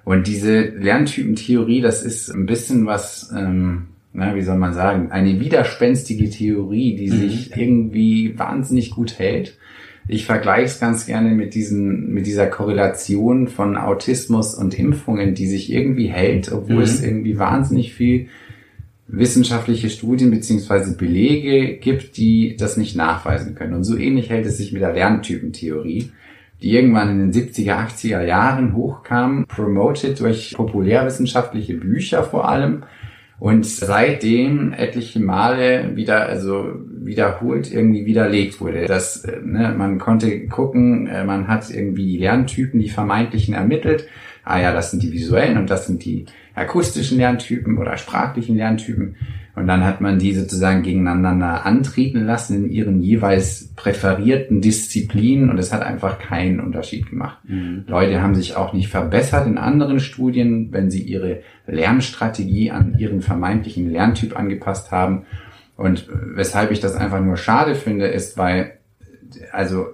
Und 0.06 0.28
diese 0.28 0.62
Lerntypentheorie, 0.62 1.82
das 1.82 2.04
ist 2.04 2.30
ein 2.30 2.46
bisschen 2.46 2.86
was, 2.86 3.32
ähm, 3.36 3.88
na, 4.12 4.36
wie 4.36 4.42
soll 4.42 4.58
man 4.58 4.74
sagen, 4.74 5.12
eine 5.12 5.40
widerspenstige 5.40 6.30
Theorie, 6.30 6.96
die 6.96 7.10
mhm. 7.10 7.20
sich 7.20 7.56
irgendwie 7.56 8.38
wahnsinnig 8.38 8.92
gut 8.92 9.18
hält. 9.18 9.58
Ich 10.08 10.26
vergleiche 10.26 10.66
es 10.66 10.80
ganz 10.82 11.06
gerne 11.06 11.32
mit 11.32 11.56
diesen, 11.56 12.14
mit 12.14 12.28
dieser 12.28 12.48
Korrelation 12.48 13.48
von 13.48 13.78
Autismus 13.78 14.54
und 14.54 14.78
Impfungen, 14.78 15.34
die 15.34 15.48
sich 15.48 15.72
irgendwie 15.72 16.08
hält, 16.08 16.52
obwohl 16.52 16.78
mhm. 16.78 16.82
es 16.82 17.02
irgendwie 17.02 17.40
wahnsinnig 17.40 17.94
viel 17.94 18.28
wissenschaftliche 19.08 19.90
Studien 19.90 20.32
beziehungsweise 20.32 20.98
Belege 20.98 21.78
gibt, 21.78 22.18
die 22.18 22.56
das 22.58 22.76
nicht 22.78 22.96
nachweisen 22.96 23.56
können. 23.56 23.74
Und 23.74 23.84
so 23.84 23.96
ähnlich 23.96 24.30
hält 24.30 24.46
es 24.46 24.58
sich 24.58 24.74
mit 24.74 24.82
der 24.82 24.94
Lerntypentheorie 24.94 26.12
die 26.64 26.74
irgendwann 26.74 27.10
in 27.10 27.32
den 27.32 27.34
70er, 27.34 27.76
80er 27.76 28.26
Jahren 28.26 28.74
hochkam, 28.74 29.46
promoted 29.48 30.20
durch 30.22 30.54
populärwissenschaftliche 30.56 31.74
Bücher 31.74 32.24
vor 32.24 32.48
allem 32.48 32.84
und 33.38 33.66
seitdem 33.66 34.72
etliche 34.72 35.20
Male 35.20 35.98
wieder, 35.98 36.26
also 36.26 36.76
wiederholt 36.88 37.70
irgendwie 37.70 38.06
widerlegt 38.06 38.62
wurde. 38.62 38.86
Das, 38.86 39.28
ne, 39.44 39.76
man 39.78 40.00
konnte 40.00 40.48
gucken, 40.48 41.08
äh, 41.08 41.26
man 41.26 41.50
hat 41.50 41.70
irgendwie 41.70 42.06
die 42.06 42.18
Lerntypen, 42.20 42.80
die 42.80 42.88
vermeintlichen 42.88 43.54
ermittelt. 43.54 44.08
Ah 44.46 44.62
ja, 44.62 44.72
das 44.74 44.92
sind 44.92 45.04
die 45.04 45.12
visuellen 45.12 45.58
und 45.58 45.70
das 45.70 45.88
sind 45.88 46.06
die 46.06 46.26
akustischen 46.56 47.18
Lerntypen 47.18 47.78
oder 47.78 47.98
sprachlichen 47.98 48.56
Lerntypen. 48.56 49.18
Und 49.56 49.68
dann 49.68 49.84
hat 49.84 50.02
man 50.02 50.18
die 50.18 50.34
sozusagen 50.34 50.82
gegeneinander 50.82 51.64
antreten 51.66 52.26
lassen 52.26 52.56
in 52.56 52.72
ihren 52.72 53.04
jeweils 53.04 53.70
präferierten 53.76 54.62
Disziplinen 54.62 55.52
und 55.52 55.60
es 55.60 55.72
hat 55.72 55.84
einfach 55.84 56.18
keinen 56.18 56.60
Unterschied 56.60 57.08
gemacht. 57.08 57.38
Mhm. 57.48 57.84
Leute 57.88 58.22
haben 58.22 58.34
sich 58.34 58.56
auch 58.56 58.74
nicht 58.74 58.88
verbessert 58.88 59.46
in 59.46 59.60
anderen 59.60 60.00
Studien, 60.00 60.70
wenn 60.72 60.90
sie 60.90 61.04
ihre 61.04 61.42
Lernstrategie 61.68 62.72
an 62.72 62.98
ihren 62.98 63.22
vermeintlichen 63.22 63.92
Lerntyp 63.92 64.36
angepasst 64.36 64.92
haben. 64.92 65.28
Und 65.78 66.08
weshalb 66.10 66.72
ich 66.72 66.80
das 66.80 66.96
einfach 66.96 67.22
nur 67.22 67.38
schade 67.38 67.76
finde, 67.76 68.08
ist, 68.08 68.38
weil, 68.38 68.80
also, 69.52 69.86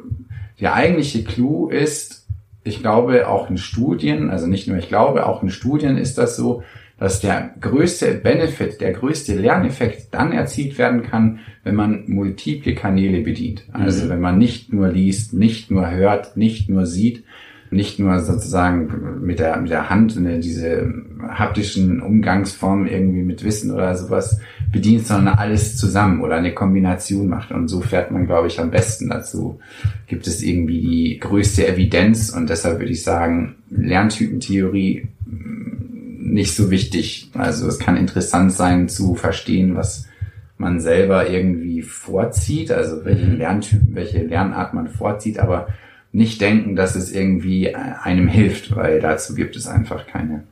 der 0.61 0.73
eigentliche 0.73 1.23
Clou 1.23 1.69
ist, 1.69 2.27
ich 2.63 2.79
glaube 2.79 3.27
auch 3.27 3.49
in 3.49 3.57
Studien, 3.57 4.29
also 4.29 4.47
nicht 4.47 4.67
nur 4.67 4.77
ich 4.77 4.87
glaube, 4.87 5.25
auch 5.25 5.43
in 5.43 5.49
Studien 5.49 5.97
ist 5.97 6.17
das 6.17 6.35
so, 6.35 6.63
dass 6.99 7.21
der 7.21 7.53
größte 7.61 8.15
Benefit, 8.15 8.81
der 8.81 8.93
größte 8.93 9.35
Lerneffekt 9.35 10.13
dann 10.13 10.31
erzielt 10.31 10.77
werden 10.77 11.03
kann, 11.03 11.39
wenn 11.63 11.75
man 11.75 12.03
multiple 12.07 12.75
Kanäle 12.75 13.21
bedient. 13.21 13.63
Also 13.71 14.05
mhm. 14.05 14.09
wenn 14.09 14.21
man 14.21 14.37
nicht 14.37 14.73
nur 14.73 14.89
liest, 14.89 15.33
nicht 15.33 15.71
nur 15.71 15.89
hört, 15.89 16.35
nicht 16.35 16.69
nur 16.69 16.85
sieht, 16.85 17.23
nicht 17.71 17.99
nur 17.99 18.19
sozusagen 18.19 19.21
mit 19.21 19.39
der, 19.39 19.57
mit 19.57 19.69
der 19.69 19.89
Hand 19.89 20.19
ne, 20.19 20.39
diese 20.39 20.91
haptischen 21.29 22.01
Umgangsformen 22.01 22.87
irgendwie 22.87 23.21
mit 23.21 23.43
Wissen 23.43 23.71
oder 23.71 23.95
sowas 23.95 24.39
bedient, 24.71 25.05
sondern 25.05 25.35
alles 25.35 25.77
zusammen 25.77 26.21
oder 26.21 26.37
eine 26.37 26.53
Kombination 26.53 27.27
macht. 27.27 27.51
Und 27.51 27.67
so 27.67 27.81
fährt 27.81 28.11
man, 28.11 28.25
glaube 28.25 28.47
ich, 28.47 28.59
am 28.59 28.71
besten 28.71 29.09
dazu. 29.09 29.59
Gibt 30.07 30.25
es 30.25 30.41
irgendwie 30.41 30.81
die 30.81 31.19
größte 31.19 31.67
Evidenz 31.67 32.29
und 32.29 32.49
deshalb 32.49 32.79
würde 32.79 32.91
ich 32.91 33.03
sagen, 33.03 33.55
Lerntypentheorie 33.69 35.07
nicht 36.29 36.55
so 36.55 36.71
wichtig. 36.71 37.31
Also 37.33 37.67
es 37.67 37.79
kann 37.79 37.97
interessant 37.97 38.51
sein 38.53 38.89
zu 38.89 39.15
verstehen, 39.15 39.75
was 39.75 40.07
man 40.57 40.79
selber 40.79 41.29
irgendwie 41.29 41.81
vorzieht, 41.81 42.71
also 42.71 43.05
welche 43.05 43.25
mhm. 43.25 43.37
Lerntypen, 43.37 43.95
welche 43.95 44.23
Lernart 44.23 44.73
man 44.73 44.89
vorzieht, 44.89 45.39
aber 45.39 45.69
nicht 46.11 46.41
denken, 46.41 46.75
dass 46.75 46.95
es 46.95 47.11
irgendwie 47.11 47.73
einem 47.75 48.27
hilft, 48.27 48.75
weil 48.75 48.99
dazu 48.99 49.35
gibt 49.35 49.55
es 49.55 49.67
einfach 49.67 50.07
keine, 50.07 50.43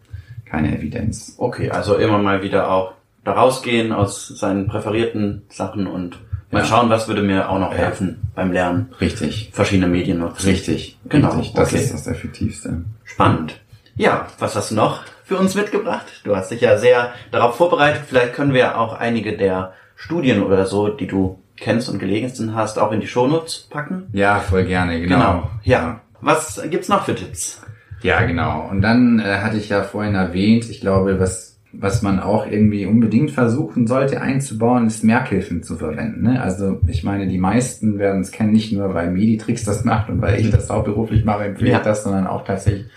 keine 0.45 0.77
Evidenz. 0.77 1.35
Okay, 1.37 1.71
also 1.71 1.95
immer 1.95 2.19
mal 2.19 2.41
wieder 2.41 2.71
auch 2.71 2.93
da 3.23 3.33
rausgehen 3.33 3.91
aus 3.91 4.27
seinen 4.27 4.67
präferierten 4.67 5.41
Sachen 5.49 5.87
und 5.87 6.19
mal 6.51 6.59
ja. 6.59 6.65
schauen, 6.65 6.89
was 6.89 7.09
würde 7.09 7.23
mir 7.23 7.49
auch 7.49 7.59
noch 7.59 7.73
helfen 7.73 8.21
beim 8.33 8.53
Lernen. 8.53 8.93
Richtig. 9.01 9.49
Verschiedene 9.51 9.87
Medien 9.87 10.19
nutzen. 10.19 10.47
Richtig. 10.47 10.97
Genau. 11.09 11.31
Richtig. 11.31 11.53
Das 11.55 11.73
okay. 11.73 11.83
ist 11.83 11.93
das 11.93 12.07
Effektivste. 12.07 12.83
Spannend. 13.03 13.59
Ja, 13.97 14.27
was 14.39 14.55
hast 14.55 14.71
du 14.71 14.75
noch 14.75 15.01
für 15.27 15.37
uns 15.37 15.55
mitgebracht? 15.55 16.21
Du 16.23 16.35
hast 16.35 16.51
dich 16.51 16.61
ja 16.61 16.77
sehr 16.77 17.11
darauf 17.31 17.57
vorbereitet. 17.57 18.03
Vielleicht 18.07 18.33
können 18.33 18.53
wir 18.53 18.79
auch 18.79 18.93
einige 18.93 19.35
der 19.35 19.73
Studien 19.95 20.41
oder 20.41 20.65
so, 20.65 20.87
die 20.87 21.07
du 21.07 21.39
kennst 21.57 21.89
und 21.89 21.99
gelesen 21.99 22.55
hast, 22.55 22.79
auch 22.79 22.91
in 22.93 23.01
die 23.01 23.07
Shownotes 23.07 23.67
packen? 23.69 24.07
Ja, 24.13 24.39
voll 24.39 24.63
gerne, 24.63 25.01
genau. 25.01 25.17
Genau, 25.17 25.49
ja. 25.63 26.01
Was 26.21 26.61
gibt's 26.69 26.87
noch 26.87 27.03
für 27.03 27.13
Tipps? 27.13 27.61
Ja, 28.01 28.23
genau. 28.23 28.69
Und 28.69 28.81
dann 28.81 29.19
äh, 29.19 29.39
hatte 29.39 29.57
ich 29.57 29.69
ja 29.69 29.83
vorhin 29.83 30.15
erwähnt, 30.15 30.69
ich 30.69 30.79
glaube, 30.79 31.19
was, 31.19 31.59
was 31.73 32.01
man 32.01 32.19
auch 32.19 32.47
irgendwie 32.47 32.85
unbedingt 32.85 33.31
versuchen 33.31 33.85
sollte 33.85 34.21
einzubauen, 34.21 34.87
ist 34.87 35.03
Merkhilfen 35.03 35.61
zu 35.61 35.75
verwenden. 35.75 36.23
Ne? 36.23 36.41
Also 36.41 36.79
ich 36.87 37.03
meine, 37.03 37.27
die 37.27 37.39
meisten 37.39 37.99
werden 37.99 38.21
es 38.21 38.31
kennen, 38.31 38.53
nicht 38.53 38.71
nur 38.71 38.93
weil 38.93 39.11
Meditrix 39.11 39.65
das 39.65 39.83
macht 39.83 40.09
und 40.09 40.21
weil 40.21 40.39
ich 40.39 40.51
das 40.51 40.69
auch 40.69 40.83
beruflich 40.83 41.25
mache, 41.25 41.45
empfehle 41.45 41.71
ja. 41.71 41.77
ich 41.77 41.83
das, 41.83 42.03
sondern 42.03 42.27
auch 42.27 42.45
tatsächlich, 42.45 42.87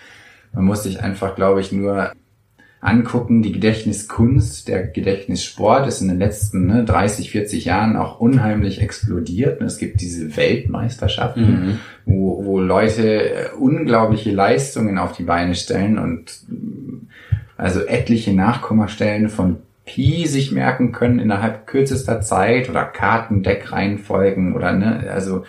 man 0.52 0.64
muss 0.64 0.82
sich 0.82 1.02
einfach, 1.02 1.34
glaube 1.34 1.60
ich, 1.60 1.72
nur 1.72 2.12
angucken, 2.80 3.42
die 3.42 3.52
Gedächtniskunst, 3.52 4.66
der 4.68 4.86
Gedächtnissport 4.86 5.86
ist 5.86 6.00
in 6.00 6.08
den 6.08 6.18
letzten 6.18 6.66
ne, 6.66 6.84
30, 6.84 7.30
40 7.30 7.66
Jahren 7.66 7.96
auch 7.96 8.20
unheimlich 8.20 8.80
explodiert. 8.80 9.60
Es 9.60 9.76
gibt 9.76 10.00
diese 10.00 10.34
Weltmeisterschaften, 10.36 11.66
mhm. 11.66 11.78
wo, 12.06 12.44
wo 12.44 12.58
Leute 12.58 13.30
äh, 13.30 13.48
unglaubliche 13.58 14.30
Leistungen 14.30 14.96
auf 14.96 15.12
die 15.12 15.24
Beine 15.24 15.54
stellen 15.54 15.98
und 15.98 16.40
also 17.58 17.80
etliche 17.80 18.32
Nachkommastellen 18.32 19.28
von 19.28 19.58
Pi 19.84 20.26
sich 20.26 20.50
merken 20.50 20.92
können 20.92 21.18
innerhalb 21.18 21.66
kürzester 21.66 22.22
Zeit 22.22 22.70
oder 22.70 22.84
Kartendeckreihenfolgen 22.84 24.54
oder 24.54 24.72
ne, 24.72 25.10
also 25.12 25.44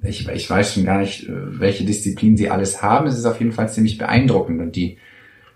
ich, 0.00 0.28
ich 0.28 0.48
weiß 0.48 0.74
schon 0.74 0.84
gar 0.84 1.00
nicht, 1.00 1.26
welche 1.28 1.84
Disziplinen 1.84 2.36
sie 2.36 2.50
alles 2.50 2.82
haben. 2.82 3.08
Es 3.08 3.18
ist 3.18 3.24
auf 3.24 3.40
jeden 3.40 3.50
Fall 3.50 3.68
ziemlich 3.68 3.98
beeindruckend 3.98 4.60
und 4.60 4.76
die 4.76 4.98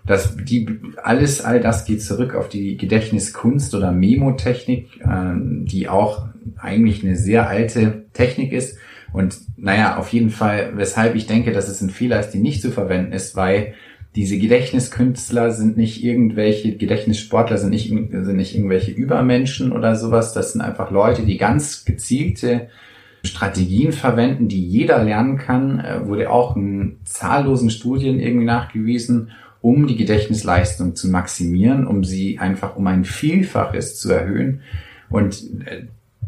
das, 0.05 0.35
die, 0.35 0.67
alles, 1.01 1.41
all 1.41 1.61
das 1.61 1.85
geht 1.85 2.01
zurück 2.01 2.35
auf 2.35 2.49
die 2.49 2.75
Gedächtniskunst 2.77 3.73
oder 3.73 3.91
Memotechnik, 3.91 4.99
äh, 4.99 5.33
die 5.35 5.87
auch 5.87 6.27
eigentlich 6.57 7.03
eine 7.03 7.15
sehr 7.15 7.47
alte 7.47 8.05
Technik 8.13 8.51
ist. 8.51 8.77
Und 9.13 9.37
naja, 9.57 9.97
auf 9.97 10.09
jeden 10.09 10.29
Fall, 10.29 10.73
weshalb 10.75 11.15
ich 11.15 11.27
denke, 11.27 11.51
dass 11.51 11.69
es 11.69 11.81
ein 11.81 11.89
Fehler 11.89 12.19
ist, 12.19 12.31
die 12.31 12.39
nicht 12.39 12.61
zu 12.61 12.71
verwenden 12.71 13.13
ist, 13.13 13.35
weil 13.35 13.75
diese 14.15 14.37
Gedächtniskünstler 14.37 15.51
sind 15.51 15.77
nicht 15.77 16.03
irgendwelche, 16.03 16.75
Gedächtnissportler 16.75 17.57
sind 17.57 17.71
nicht, 17.71 17.87
sind 17.87 18.35
nicht 18.35 18.55
irgendwelche 18.55 18.91
Übermenschen 18.91 19.71
oder 19.71 19.95
sowas. 19.95 20.33
Das 20.33 20.51
sind 20.51 20.61
einfach 20.61 20.91
Leute, 20.91 21.23
die 21.23 21.37
ganz 21.37 21.85
gezielte 21.85 22.67
Strategien 23.23 23.91
verwenden, 23.93 24.49
die 24.49 24.67
jeder 24.67 25.01
lernen 25.03 25.37
kann, 25.37 25.79
äh, 25.79 26.05
wurde 26.05 26.29
auch 26.29 26.55
in 26.55 26.97
zahllosen 27.05 27.69
Studien 27.69 28.19
irgendwie 28.19 28.45
nachgewiesen 28.45 29.31
um 29.63 29.87
die 29.87 29.95
Gedächtnisleistung 29.95 30.93
zu 30.93 31.09
maximieren, 31.09 31.87
um 31.87 32.03
sie 32.03 32.37
einfach 32.37 32.75
um 32.75 32.85
ein 32.85 33.05
Vielfaches 33.05 33.97
zu 33.97 34.11
erhöhen. 34.11 34.59
Und 35.09 35.41
äh, 35.65 35.85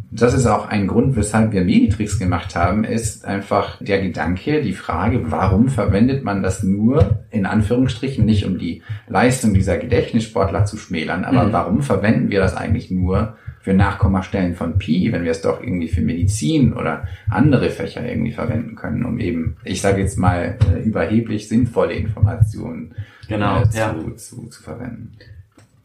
das 0.09 0.33
ist 0.33 0.47
auch 0.47 0.69
ein 0.69 0.87
Grund, 0.87 1.17
weshalb 1.17 1.51
wir 1.51 1.65
Meditrix 1.65 2.17
gemacht 2.17 2.55
haben, 2.55 2.85
ist 2.85 3.25
einfach 3.25 3.83
der 3.83 4.01
Gedanke, 4.01 4.61
die 4.61 4.71
Frage, 4.71 5.29
warum 5.29 5.67
verwendet 5.67 6.23
man 6.23 6.43
das 6.43 6.63
nur, 6.63 7.25
in 7.29 7.45
Anführungsstrichen, 7.45 8.23
nicht 8.23 8.45
um 8.45 8.57
die 8.57 8.81
Leistung 9.09 9.53
dieser 9.53 9.77
Gedächtnissportler 9.77 10.63
zu 10.63 10.77
schmälern, 10.77 11.25
aber 11.25 11.43
mhm. 11.43 11.51
warum 11.51 11.81
verwenden 11.81 12.31
wir 12.31 12.39
das 12.39 12.55
eigentlich 12.55 12.89
nur 12.89 13.35
für 13.65 13.73
Nachkommastellen 13.73 14.53
von 14.53 14.77
Pi, 14.77 15.11
wenn 15.11 15.23
wir 15.23 15.31
es 15.31 15.41
doch 15.41 15.59
irgendwie 15.59 15.87
für 15.87 16.01
Medizin 16.01 16.73
oder 16.73 17.07
andere 17.31 17.71
Fächer 17.71 18.07
irgendwie 18.07 18.31
verwenden 18.31 18.75
können, 18.75 19.03
um 19.03 19.19
eben, 19.19 19.57
ich 19.63 19.81
sage 19.81 20.01
jetzt 20.01 20.19
mal, 20.19 20.59
äh, 20.71 20.83
überheblich 20.83 21.47
sinnvolle 21.47 21.95
Informationen 21.95 22.93
genau, 23.27 23.63
äh, 23.63 23.69
zu, 23.71 23.77
ja. 23.79 23.95
zu, 24.17 24.49
zu 24.49 24.61
verwenden. 24.61 25.17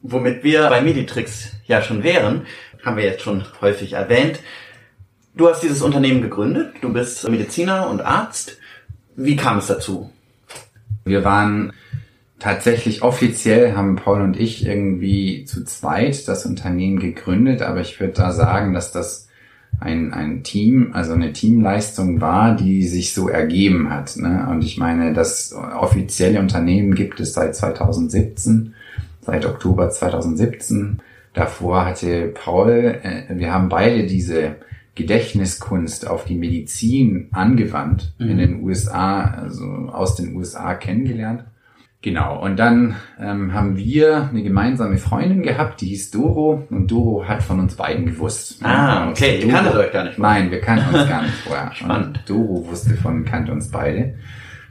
Womit 0.02 0.44
wir 0.44 0.68
bei 0.68 0.82
Meditrix 0.82 1.54
ja 1.64 1.80
schon 1.80 2.02
wären, 2.02 2.42
haben 2.84 2.98
wir 2.98 3.04
jetzt 3.04 3.22
schon 3.22 3.46
häufig 3.62 3.94
erwähnt. 3.94 4.40
Du 5.34 5.48
hast 5.48 5.62
dieses 5.62 5.80
Unternehmen 5.80 6.20
gegründet, 6.20 6.74
du 6.82 6.92
bist 6.92 7.26
Mediziner 7.30 7.88
und 7.88 8.02
Arzt. 8.02 8.58
Wie 9.16 9.36
kam 9.36 9.56
es 9.56 9.68
dazu? 9.68 10.12
Wir 11.06 11.24
waren 11.24 11.72
tatsächlich 12.40 13.02
offiziell 13.02 13.76
haben 13.76 13.96
Paul 13.96 14.22
und 14.22 14.38
ich 14.38 14.66
irgendwie 14.66 15.44
zu 15.44 15.64
zweit 15.64 16.26
das 16.26 16.46
Unternehmen 16.46 16.98
gegründet, 16.98 17.62
aber 17.62 17.80
ich 17.80 18.00
würde 18.00 18.14
da 18.14 18.32
sagen, 18.32 18.74
dass 18.74 18.90
das 18.90 19.28
ein, 19.78 20.12
ein 20.12 20.42
Team, 20.42 20.90
also 20.92 21.12
eine 21.12 21.32
Teamleistung 21.32 22.20
war, 22.20 22.56
die 22.56 22.86
sich 22.86 23.14
so 23.14 23.28
ergeben 23.28 23.90
hat. 23.90 24.16
Ne? 24.16 24.48
Und 24.50 24.64
ich 24.64 24.78
meine, 24.78 25.12
das 25.12 25.52
offizielle 25.52 26.40
Unternehmen 26.40 26.94
gibt 26.94 27.20
es 27.20 27.34
seit 27.34 27.54
2017, 27.54 28.74
seit 29.20 29.46
Oktober 29.46 29.90
2017. 29.90 31.00
Davor 31.34 31.86
hatte 31.86 32.28
Paul, 32.28 32.98
äh, 33.02 33.24
wir 33.30 33.52
haben 33.52 33.68
beide 33.68 34.06
diese 34.06 34.56
Gedächtniskunst 34.96 36.06
auf 36.06 36.24
die 36.24 36.34
Medizin 36.34 37.28
angewandt 37.30 38.12
mhm. 38.18 38.30
in 38.30 38.38
den 38.38 38.62
USA, 38.62 39.22
also 39.22 39.64
aus 39.64 40.16
den 40.16 40.34
USA 40.34 40.74
kennengelernt. 40.74 41.44
Genau, 42.02 42.42
und 42.42 42.58
dann 42.58 42.96
ähm, 43.20 43.52
haben 43.52 43.76
wir 43.76 44.30
eine 44.30 44.42
gemeinsame 44.42 44.96
Freundin 44.96 45.42
gehabt, 45.42 45.82
die 45.82 45.88
hieß 45.88 46.10
Doro 46.10 46.66
und 46.70 46.90
Doro 46.90 47.28
hat 47.28 47.42
von 47.42 47.60
uns 47.60 47.74
beiden 47.74 48.06
gewusst. 48.06 48.64
Ah, 48.64 49.10
okay, 49.10 49.40
ihr 49.42 49.52
kanntet 49.52 49.74
euch 49.74 49.92
gar 49.92 50.04
nicht 50.04 50.16
vorher. 50.16 50.40
Nein, 50.40 50.50
wir 50.50 50.60
kannten 50.62 50.94
uns 50.94 51.06
gar 51.06 51.22
nicht 51.22 51.34
vorher. 51.46 51.70
Spannend. 51.74 52.18
Und 52.18 52.30
Doro 52.30 52.66
wusste 52.70 52.94
von, 52.94 53.26
kannte 53.26 53.52
uns 53.52 53.70
beide 53.70 54.14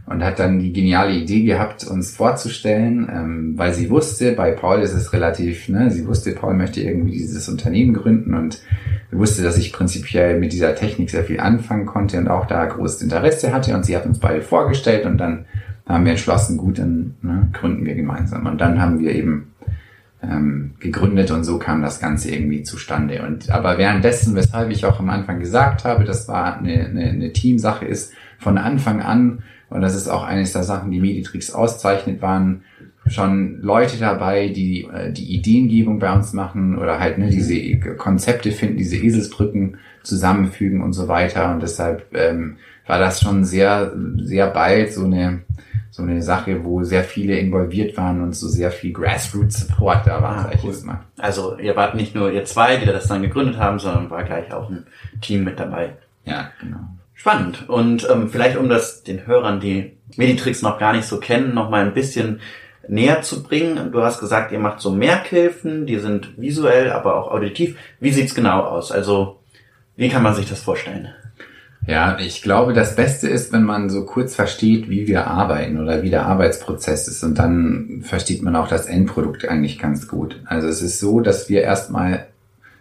und 0.09 0.23
hat 0.23 0.39
dann 0.39 0.57
die 0.57 0.73
geniale 0.73 1.13
Idee 1.13 1.43
gehabt, 1.43 1.85
uns 1.85 2.15
vorzustellen, 2.15 3.07
ähm, 3.13 3.53
weil 3.57 3.75
sie 3.75 3.91
wusste, 3.91 4.31
bei 4.31 4.51
Paul 4.51 4.79
ist 4.79 4.93
es 4.93 5.13
relativ, 5.13 5.69
ne, 5.69 5.91
sie 5.91 6.07
wusste, 6.07 6.31
Paul 6.31 6.55
möchte 6.55 6.81
irgendwie 6.81 7.11
dieses 7.11 7.47
Unternehmen 7.47 7.93
gründen 7.93 8.33
und 8.33 8.59
wusste, 9.11 9.43
dass 9.43 9.59
ich 9.59 9.71
prinzipiell 9.71 10.39
mit 10.39 10.51
dieser 10.51 10.73
Technik 10.73 11.11
sehr 11.11 11.23
viel 11.23 11.39
anfangen 11.39 11.85
konnte 11.85 12.17
und 12.17 12.27
auch 12.27 12.47
da 12.47 12.65
großes 12.65 13.03
Interesse 13.03 13.53
hatte 13.53 13.75
und 13.75 13.85
sie 13.85 13.95
hat 13.95 14.07
uns 14.07 14.17
beide 14.17 14.41
vorgestellt 14.41 15.05
und 15.05 15.19
dann 15.19 15.45
haben 15.89 16.05
wir 16.05 16.11
entschlossen, 16.11 16.57
gut, 16.57 16.79
dann 16.79 17.15
ne, 17.21 17.49
gründen 17.51 17.85
wir 17.85 17.95
gemeinsam. 17.95 18.45
Und 18.45 18.61
dann 18.61 18.79
haben 18.79 18.99
wir 18.99 19.13
eben 19.13 19.53
ähm, 20.21 20.71
gegründet 20.79 21.31
und 21.31 21.43
so 21.43 21.57
kam 21.57 21.81
das 21.81 21.99
Ganze 21.99 22.31
irgendwie 22.31 22.63
zustande. 22.63 23.23
Und 23.23 23.49
aber 23.49 23.77
währenddessen, 23.77 24.35
weshalb 24.35 24.69
ich 24.69 24.85
auch 24.85 24.99
am 24.99 25.09
Anfang 25.09 25.39
gesagt 25.39 25.85
habe, 25.85 26.03
das 26.03 26.27
war 26.27 26.59
eine, 26.59 26.85
eine, 26.85 27.05
eine 27.05 27.33
Teamsache 27.33 27.85
ist, 27.85 28.13
von 28.37 28.57
Anfang 28.57 29.01
an, 29.01 29.43
und 29.69 29.81
das 29.81 29.95
ist 29.95 30.07
auch 30.07 30.23
eines 30.23 30.53
der 30.53 30.63
Sachen, 30.63 30.91
die 30.91 30.99
Meditrix 30.99 31.51
auszeichnet, 31.51 32.21
waren 32.21 32.63
schon 33.05 33.59
Leute 33.61 33.97
dabei, 33.97 34.49
die 34.49 34.83
äh, 34.85 35.11
die 35.11 35.35
Ideengebung 35.35 35.99
bei 35.99 36.11
uns 36.13 36.33
machen 36.33 36.77
oder 36.77 36.99
halt 36.99 37.17
ne, 37.17 37.29
diese 37.29 37.79
Konzepte 37.95 38.51
finden, 38.51 38.77
diese 38.77 38.97
Eselsbrücken 38.97 39.77
zusammenfügen 40.03 40.81
und 40.81 40.93
so 40.93 41.07
weiter. 41.07 41.51
Und 41.51 41.61
deshalb 41.61 42.05
ähm, 42.13 42.57
war 42.87 42.99
das 42.99 43.21
schon 43.21 43.43
sehr, 43.45 43.93
sehr 44.17 44.47
bald 44.47 44.93
so 44.93 45.05
eine 45.05 45.41
so 45.91 46.03
eine 46.03 46.21
Sache, 46.21 46.63
wo 46.63 46.83
sehr 46.83 47.03
viele 47.03 47.37
involviert 47.37 47.97
waren 47.97 48.21
und 48.21 48.35
so 48.35 48.47
sehr 48.47 48.71
viel 48.71 48.93
Grassroots-Support 48.93 50.05
da 50.07 50.21
war, 50.21 50.37
ah, 50.37 50.43
sag 50.43 50.55
ich 50.55 50.63
cool. 50.63 50.71
jetzt 50.71 50.85
mal. 50.85 50.99
Also 51.17 51.57
ihr 51.57 51.75
wart 51.75 51.95
nicht 51.95 52.15
nur 52.15 52.31
ihr 52.31 52.45
zwei, 52.45 52.77
die 52.77 52.85
das 52.85 53.07
dann 53.07 53.21
gegründet 53.21 53.57
haben, 53.57 53.79
sondern 53.79 54.09
war 54.09 54.23
gleich 54.23 54.53
auch 54.53 54.69
ein 54.69 54.85
Team 55.21 55.43
mit 55.43 55.59
dabei. 55.59 55.93
Ja, 56.25 56.51
genau. 56.59 56.79
Spannend. 57.15 57.67
Und 57.67 58.07
ähm, 58.09 58.29
vielleicht 58.29 58.55
um 58.55 58.69
das 58.69 59.03
den 59.03 59.27
Hörern, 59.27 59.59
die 59.59 59.97
Meditrix 60.15 60.61
noch 60.61 60.79
gar 60.79 60.93
nicht 60.93 61.05
so 61.05 61.19
kennen, 61.19 61.53
noch 61.53 61.69
mal 61.69 61.85
ein 61.85 61.93
bisschen 61.93 62.39
näher 62.87 63.21
zu 63.21 63.43
bringen. 63.43 63.91
Du 63.91 64.01
hast 64.01 64.19
gesagt, 64.19 64.51
ihr 64.51 64.59
macht 64.59 64.79
so 64.79 64.91
Merkhilfen, 64.91 65.85
die 65.85 65.97
sind 65.97 66.39
visuell, 66.39 66.91
aber 66.91 67.15
auch 67.15 67.31
auditiv. 67.31 67.77
Wie 67.99 68.11
sieht's 68.11 68.35
genau 68.35 68.61
aus? 68.61 68.91
Also, 68.91 69.39
wie 69.95 70.09
kann 70.09 70.23
man 70.23 70.33
sich 70.33 70.47
das 70.47 70.61
vorstellen? 70.61 71.09
Ja, 71.89 72.19
ich 72.19 72.43
glaube, 72.43 72.73
das 72.73 72.95
Beste 72.95 73.27
ist, 73.27 73.51
wenn 73.51 73.63
man 73.63 73.89
so 73.89 74.05
kurz 74.05 74.35
versteht, 74.35 74.91
wie 74.91 75.07
wir 75.07 75.25
arbeiten 75.25 75.79
oder 75.79 76.03
wie 76.03 76.11
der 76.11 76.27
Arbeitsprozess 76.27 77.07
ist 77.07 77.23
und 77.23 77.39
dann 77.39 78.01
versteht 78.03 78.43
man 78.43 78.55
auch 78.55 78.67
das 78.67 78.85
Endprodukt 78.85 79.49
eigentlich 79.49 79.79
ganz 79.79 80.07
gut. 80.07 80.39
Also 80.45 80.67
es 80.67 80.83
ist 80.83 80.99
so, 80.99 81.19
dass 81.19 81.49
wir 81.49 81.63
erstmal 81.63 82.27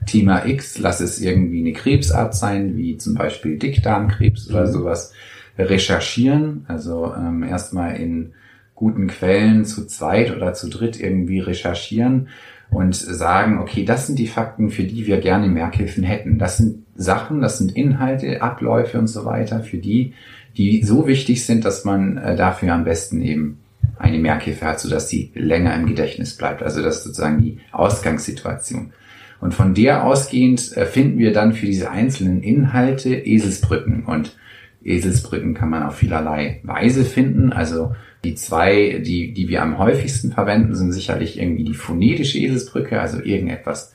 Thema 0.05 0.45
X, 0.45 0.79
lass 0.79 1.01
es 1.01 1.23
irgendwie 1.23 1.61
eine 1.61 1.73
Krebsart 1.73 2.35
sein, 2.35 2.77
wie 2.77 2.99
zum 2.99 3.15
Beispiel 3.15 3.57
Dickdarmkrebs 3.57 4.51
oder 4.51 4.67
mhm. 4.67 4.73
sowas, 4.73 5.13
recherchieren. 5.59 6.67
Also 6.69 7.15
ähm, 7.17 7.43
erstmal 7.43 7.97
in 7.97 8.35
guten 8.75 9.07
Quellen 9.07 9.65
zu 9.65 9.87
zweit 9.87 10.37
oder 10.37 10.53
zu 10.53 10.69
dritt 10.69 11.01
irgendwie 11.01 11.41
recherchieren 11.41 12.29
und 12.71 12.95
sagen, 12.95 13.59
okay, 13.59 13.85
das 13.85 14.07
sind 14.07 14.19
die 14.19 14.27
Fakten, 14.27 14.71
für 14.71 14.85
die 14.85 15.07
wir 15.07 15.21
gerne 15.21 15.49
Merkhilfen 15.49 16.05
hätten. 16.05 16.39
Das 16.39 16.59
sind 16.59 16.85
Sachen, 16.95 17.41
das 17.41 17.59
sind 17.59 17.77
Inhalte, 17.77 18.43
Abläufe 18.43 18.99
und 18.99 19.07
so 19.07 19.25
weiter, 19.25 19.61
für 19.61 19.79
die, 19.79 20.15
die 20.57 20.83
so 20.83 21.07
wichtig 21.07 21.47
sind, 21.47 21.65
dass 21.65 21.85
man 21.85 22.17
äh, 22.19 22.37
dafür 22.37 22.75
am 22.75 22.85
besten 22.85 23.23
eben 23.23 23.61
eine 23.99 24.19
Merkhilfe 24.19 24.67
hat, 24.67 24.81
sodass 24.81 25.09
sie 25.09 25.31
länger 25.35 25.75
im 25.75 25.87
Gedächtnis 25.87 26.37
bleibt. 26.37 26.63
Also 26.63 26.83
das 26.83 26.99
ist 26.99 27.05
sozusagen 27.05 27.41
die 27.41 27.59
Ausgangssituation. 27.73 28.93
Und 29.41 29.55
von 29.55 29.75
der 29.75 30.05
ausgehend 30.05 30.77
äh, 30.77 30.85
finden 30.85 31.19
wir 31.19 31.33
dann 31.33 31.53
für 31.53 31.67
diese 31.67 31.91
einzelnen 31.91 32.43
Inhalte 32.43 33.15
Eselsbrücken. 33.15 34.05
Und 34.05 34.37
Eselsbrücken 34.83 35.55
kann 35.55 35.71
man 35.71 35.85
auf 35.85 35.97
vielerlei 35.97 36.61
Weise 36.65 37.05
finden. 37.05 37.53
Also 37.53 37.95
die 38.29 38.35
zwei, 38.35 39.03
die, 39.05 39.33
die 39.33 39.49
wir 39.49 39.63
am 39.63 39.79
häufigsten 39.79 40.33
verwenden, 40.33 40.75
sind 40.75 40.93
sicherlich 40.93 41.39
irgendwie 41.39 41.65
die 41.65 41.75
phonetische 41.75 42.39
Eselsbrücke, 42.39 43.01
also 43.01 43.23
irgendetwas 43.23 43.95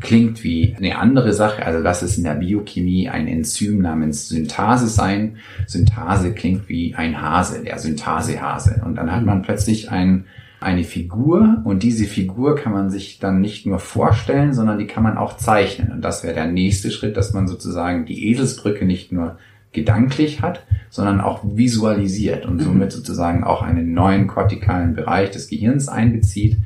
klingt 0.00 0.42
wie 0.42 0.74
eine 0.76 0.98
andere 0.98 1.32
Sache. 1.34 1.64
Also 1.64 1.80
lass 1.80 2.02
es 2.02 2.16
in 2.16 2.24
der 2.24 2.34
Biochemie 2.34 3.08
ein 3.08 3.28
Enzym 3.28 3.80
namens 3.80 4.28
Synthase 4.28 4.88
sein. 4.88 5.36
Synthase 5.66 6.32
klingt 6.32 6.68
wie 6.68 6.94
ein 6.94 7.20
Hase, 7.20 7.62
der 7.62 7.78
Synthasehase. 7.78 8.82
Und 8.84 8.96
dann 8.96 9.12
hat 9.12 9.24
man 9.24 9.42
plötzlich 9.42 9.90
ein 9.90 10.24
eine 10.60 10.84
Figur 10.84 11.60
und 11.64 11.82
diese 11.82 12.06
Figur 12.06 12.56
kann 12.56 12.72
man 12.72 12.88
sich 12.88 13.18
dann 13.18 13.42
nicht 13.42 13.66
nur 13.66 13.78
vorstellen, 13.78 14.54
sondern 14.54 14.78
die 14.78 14.86
kann 14.86 15.02
man 15.02 15.18
auch 15.18 15.36
zeichnen. 15.36 15.92
Und 15.92 16.00
das 16.00 16.24
wäre 16.24 16.32
der 16.32 16.46
nächste 16.46 16.90
Schritt, 16.90 17.18
dass 17.18 17.34
man 17.34 17.46
sozusagen 17.46 18.06
die 18.06 18.30
Eselsbrücke 18.30 18.86
nicht 18.86 19.12
nur 19.12 19.36
gedanklich 19.74 20.40
hat, 20.40 20.64
sondern 20.88 21.20
auch 21.20 21.42
visualisiert 21.44 22.46
und 22.46 22.56
mhm. 22.56 22.60
somit 22.60 22.92
sozusagen 22.92 23.44
auch 23.44 23.62
einen 23.62 23.92
neuen 23.92 24.26
kortikalen 24.26 24.94
Bereich 24.94 25.30
des 25.30 25.48
Gehirns 25.48 25.88
einbezieht. 25.88 26.56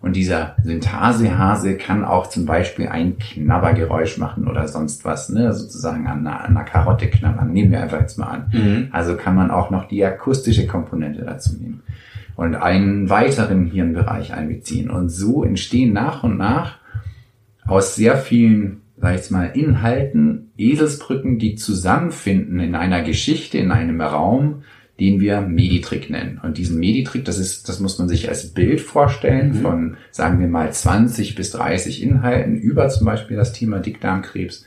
Und 0.00 0.16
dieser 0.16 0.54
Synthasehase 0.62 1.76
kann 1.76 2.04
auch 2.04 2.28
zum 2.28 2.44
Beispiel 2.44 2.88
ein 2.88 3.18
Knabbergeräusch 3.18 4.18
machen 4.18 4.46
oder 4.46 4.68
sonst 4.68 5.04
was, 5.04 5.30
ne? 5.30 5.52
sozusagen 5.54 6.06
an 6.06 6.26
einer, 6.26 6.44
an 6.44 6.56
einer 6.56 6.64
Karotte 6.64 7.08
knabbern. 7.08 7.52
Nehmen 7.52 7.70
wir 7.70 7.80
einfach 7.82 8.00
jetzt 8.00 8.18
mal 8.18 8.26
an. 8.26 8.50
Mhm. 8.52 8.88
Also 8.92 9.16
kann 9.16 9.34
man 9.34 9.50
auch 9.50 9.70
noch 9.70 9.88
die 9.88 10.04
akustische 10.04 10.66
Komponente 10.66 11.22
dazu 11.22 11.54
nehmen 11.54 11.82
und 12.36 12.54
einen 12.54 13.08
weiteren 13.10 13.66
Hirnbereich 13.66 14.34
einbeziehen. 14.34 14.90
Und 14.90 15.08
so 15.08 15.44
entstehen 15.44 15.92
nach 15.92 16.24
und 16.24 16.36
nach 16.36 16.78
aus 17.66 17.94
sehr 17.94 18.16
vielen, 18.16 18.82
sag 18.96 19.12
ich 19.12 19.16
jetzt 19.16 19.30
mal, 19.30 19.46
Inhalten 19.54 20.43
Eselsbrücken, 20.56 21.38
die 21.38 21.56
zusammenfinden 21.56 22.60
in 22.60 22.74
einer 22.74 23.02
Geschichte, 23.02 23.58
in 23.58 23.70
einem 23.70 24.00
Raum, 24.00 24.62
den 25.00 25.20
wir 25.20 25.40
Meditrick 25.40 26.08
nennen. 26.08 26.40
Und 26.42 26.56
diesen 26.56 26.78
Meditrick, 26.78 27.24
das 27.24 27.38
ist, 27.38 27.68
das 27.68 27.80
muss 27.80 27.98
man 27.98 28.08
sich 28.08 28.28
als 28.28 28.50
Bild 28.50 28.80
vorstellen 28.80 29.48
mhm. 29.48 29.54
von, 29.54 29.96
sagen 30.12 30.38
wir 30.38 30.46
mal, 30.46 30.72
20 30.72 31.34
bis 31.34 31.50
30 31.50 32.02
Inhalten 32.02 32.56
über 32.56 32.88
zum 32.88 33.06
Beispiel 33.06 33.36
das 33.36 33.52
Thema 33.52 33.80
Dickdarmkrebs. 33.80 34.64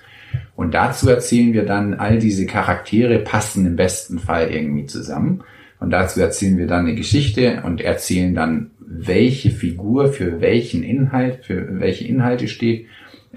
Und 0.57 0.73
dazu 0.73 1.09
erzählen 1.09 1.53
wir 1.53 1.65
dann, 1.65 1.93
all 1.93 2.19
diese 2.19 2.45
Charaktere 2.45 3.19
passen 3.19 3.65
im 3.65 3.77
besten 3.77 4.19
Fall 4.19 4.49
irgendwie 4.51 4.85
zusammen. 4.85 5.43
Und 5.79 5.91
dazu 5.91 6.19
erzählen 6.19 6.57
wir 6.57 6.67
dann 6.67 6.85
eine 6.85 6.95
Geschichte 6.95 7.61
und 7.63 7.79
erzählen 7.79 8.35
dann, 8.35 8.71
welche 8.79 9.51
Figur 9.51 10.11
für 10.11 10.41
welchen 10.41 10.83
Inhalt, 10.83 11.45
für 11.45 11.79
welche 11.79 12.05
Inhalte 12.05 12.47
steht, 12.47 12.87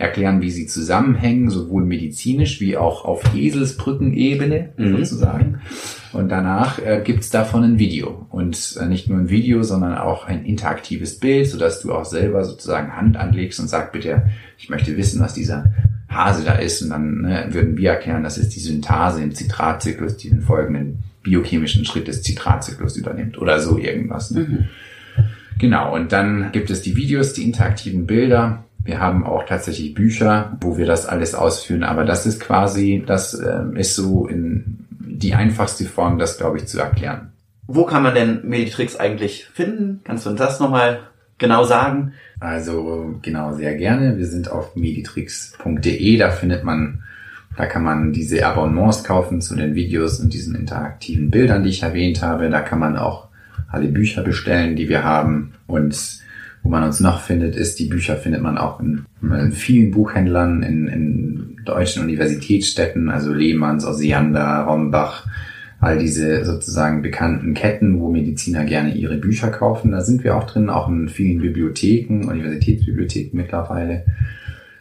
erklären, 0.01 0.41
wie 0.41 0.51
sie 0.51 0.67
zusammenhängen, 0.67 1.51
sowohl 1.51 1.85
medizinisch 1.85 2.61
wie 2.61 2.77
auch 2.77 3.05
auf 3.05 3.35
Eselsbrückenebene 3.35 4.71
mhm. 4.77 4.97
sozusagen. 4.97 5.61
Und 6.13 6.31
danach 6.31 6.79
äh, 6.79 7.03
gibt's 7.05 7.31
davon 7.31 7.63
ein 7.65 7.79
Video. 7.79 8.27
Und 8.31 8.77
äh, 8.81 8.87
nicht 8.87 9.09
nur 9.09 9.19
ein 9.19 9.29
Video, 9.29 9.63
sondern 9.63 9.99
auch 9.99 10.27
ein 10.27 10.45
interaktives 10.45 11.19
Bild, 11.19 11.47
sodass 11.49 11.83
du 11.83 11.93
auch 11.93 12.07
selber 12.07 12.45
sozusagen 12.45 12.97
Hand 12.97 13.17
anlegst 13.17 13.61
und 13.61 13.69
sagst, 13.69 13.93
bitte, 13.93 14.23
ich 14.59 14.71
möchte 14.71 14.97
wissen, 14.97 15.21
was 15.21 15.35
dieser 15.35 15.73
Hase 16.09 16.45
da 16.45 16.55
ist. 16.55 16.83
Und 16.83 16.91
dann 16.91 17.21
ne, 17.21 17.49
würden 17.51 17.77
wir 17.77 17.91
erklären, 17.91 18.25
das 18.25 18.39
ist 18.39 18.57
die 18.57 18.61
Synthase 18.61 19.23
im 19.23 19.35
Zitratzyklus, 19.35 20.17
die 20.17 20.31
den 20.31 20.41
folgenden 20.41 21.01
biochemischen 21.23 21.85
Schritt 21.85 22.09
des 22.09 22.23
Zitratzyklus 22.23 22.97
übernimmt 22.97 23.37
oder 23.39 23.61
so 23.61 23.77
irgendwas. 23.77 24.31
Ne? 24.31 24.41
Mhm. 24.41 24.69
Genau, 25.59 25.95
und 25.95 26.11
dann 26.13 26.53
gibt 26.53 26.71
es 26.71 26.81
die 26.81 26.97
Videos, 26.97 27.35
die 27.35 27.45
interaktiven 27.45 28.07
Bilder. 28.07 28.65
Wir 28.85 29.01
haben 29.01 29.25
auch 29.25 29.45
tatsächlich 29.45 29.95
Bücher, 29.95 30.57
wo 30.61 30.79
wir 30.79 30.87
das 30.87 31.07
alles 31.07 31.35
ausführen, 31.35 31.83
aber 31.83 32.05
das 32.05 32.27
ist 32.27 32.41
quasi, 32.41 33.03
das 33.07 33.35
äh, 33.35 33.63
ist 33.75 33.95
so 33.95 34.27
in 34.27 34.87
die 34.91 35.35
einfachste 35.35 35.85
Form, 35.85 36.19
das 36.19 36.39
glaube 36.39 36.59
ich 36.59 36.67
zu 36.67 36.79
erklären. 36.79 37.33
Wo 37.67 37.85
kann 37.85 38.03
man 38.03 38.15
denn 38.15 38.41
Meditrix 38.45 38.97
eigentlich 38.97 39.45
finden? 39.45 40.01
Kannst 40.05 40.27
du 40.27 40.31
uns 40.31 40.39
das 40.39 40.61
nochmal 40.61 41.01
genau 41.39 41.65
sagen? 41.65 42.15
Also 42.41 43.19
genau, 43.23 43.53
sehr 43.53 43.77
gerne. 43.77 44.17
Wir 44.17 44.27
sind 44.27 44.51
auf 44.51 44.75
meditrix.de, 44.77 46.17
da 46.17 46.31
findet 46.31 46.65
man 46.65 47.03
da 47.57 47.67
kann 47.67 47.83
man 47.83 48.13
diese 48.13 48.47
Abonnements 48.47 49.05
kaufen 49.05 49.41
zu 49.41 49.55
den 49.57 49.75
Videos 49.75 50.21
und 50.21 50.33
diesen 50.33 50.55
interaktiven 50.55 51.31
Bildern, 51.31 51.65
die 51.65 51.71
ich 51.71 51.83
erwähnt 51.83 52.23
habe. 52.23 52.49
Da 52.49 52.61
kann 52.61 52.79
man 52.79 52.97
auch 52.97 53.29
alle 53.69 53.89
Bücher 53.89 54.23
bestellen, 54.23 54.77
die 54.77 54.89
wir 54.89 55.05
haben. 55.05 55.53
Und 55.67 56.21
wo 56.63 56.69
man 56.69 56.85
uns 56.85 57.01
noch 57.01 57.21
findet, 57.21 57.57
ist, 57.57 57.79
die 57.79 57.87
Bücher 57.87 58.17
findet 58.17 58.43
man 58.43 58.59
auch 58.59 58.81
in, 58.81 59.07
in 59.23 59.53
vielen 59.53 59.91
Buchhändlern, 59.91 60.63
in, 60.63 60.89
in 60.89 61.57
deutschen 61.65 62.03
Universitätsstädten, 62.03 63.09
also 63.09 63.33
Lehmanns, 63.33 63.85
Osiander, 63.85 64.65
Rombach, 64.69 65.27
all 65.81 65.99
diese 65.99 66.45
sozusagen 66.45 67.01
bekannten 67.01 67.55
Ketten, 67.55 68.01
wo 68.01 68.11
Mediziner 68.11 68.65
gerne 68.65 68.95
ihre 68.95 69.17
Bücher 69.17 69.49
kaufen. 69.49 69.93
Da 69.93 70.03
sind 70.03 70.23
wir 70.23 70.37
auch 70.37 70.45
drin, 70.45 70.69
auch 70.69 70.89
in 70.89 71.09
vielen 71.09 71.41
Bibliotheken, 71.41 72.29
Universitätsbibliotheken 72.29 73.37
mittlerweile. 73.37 74.05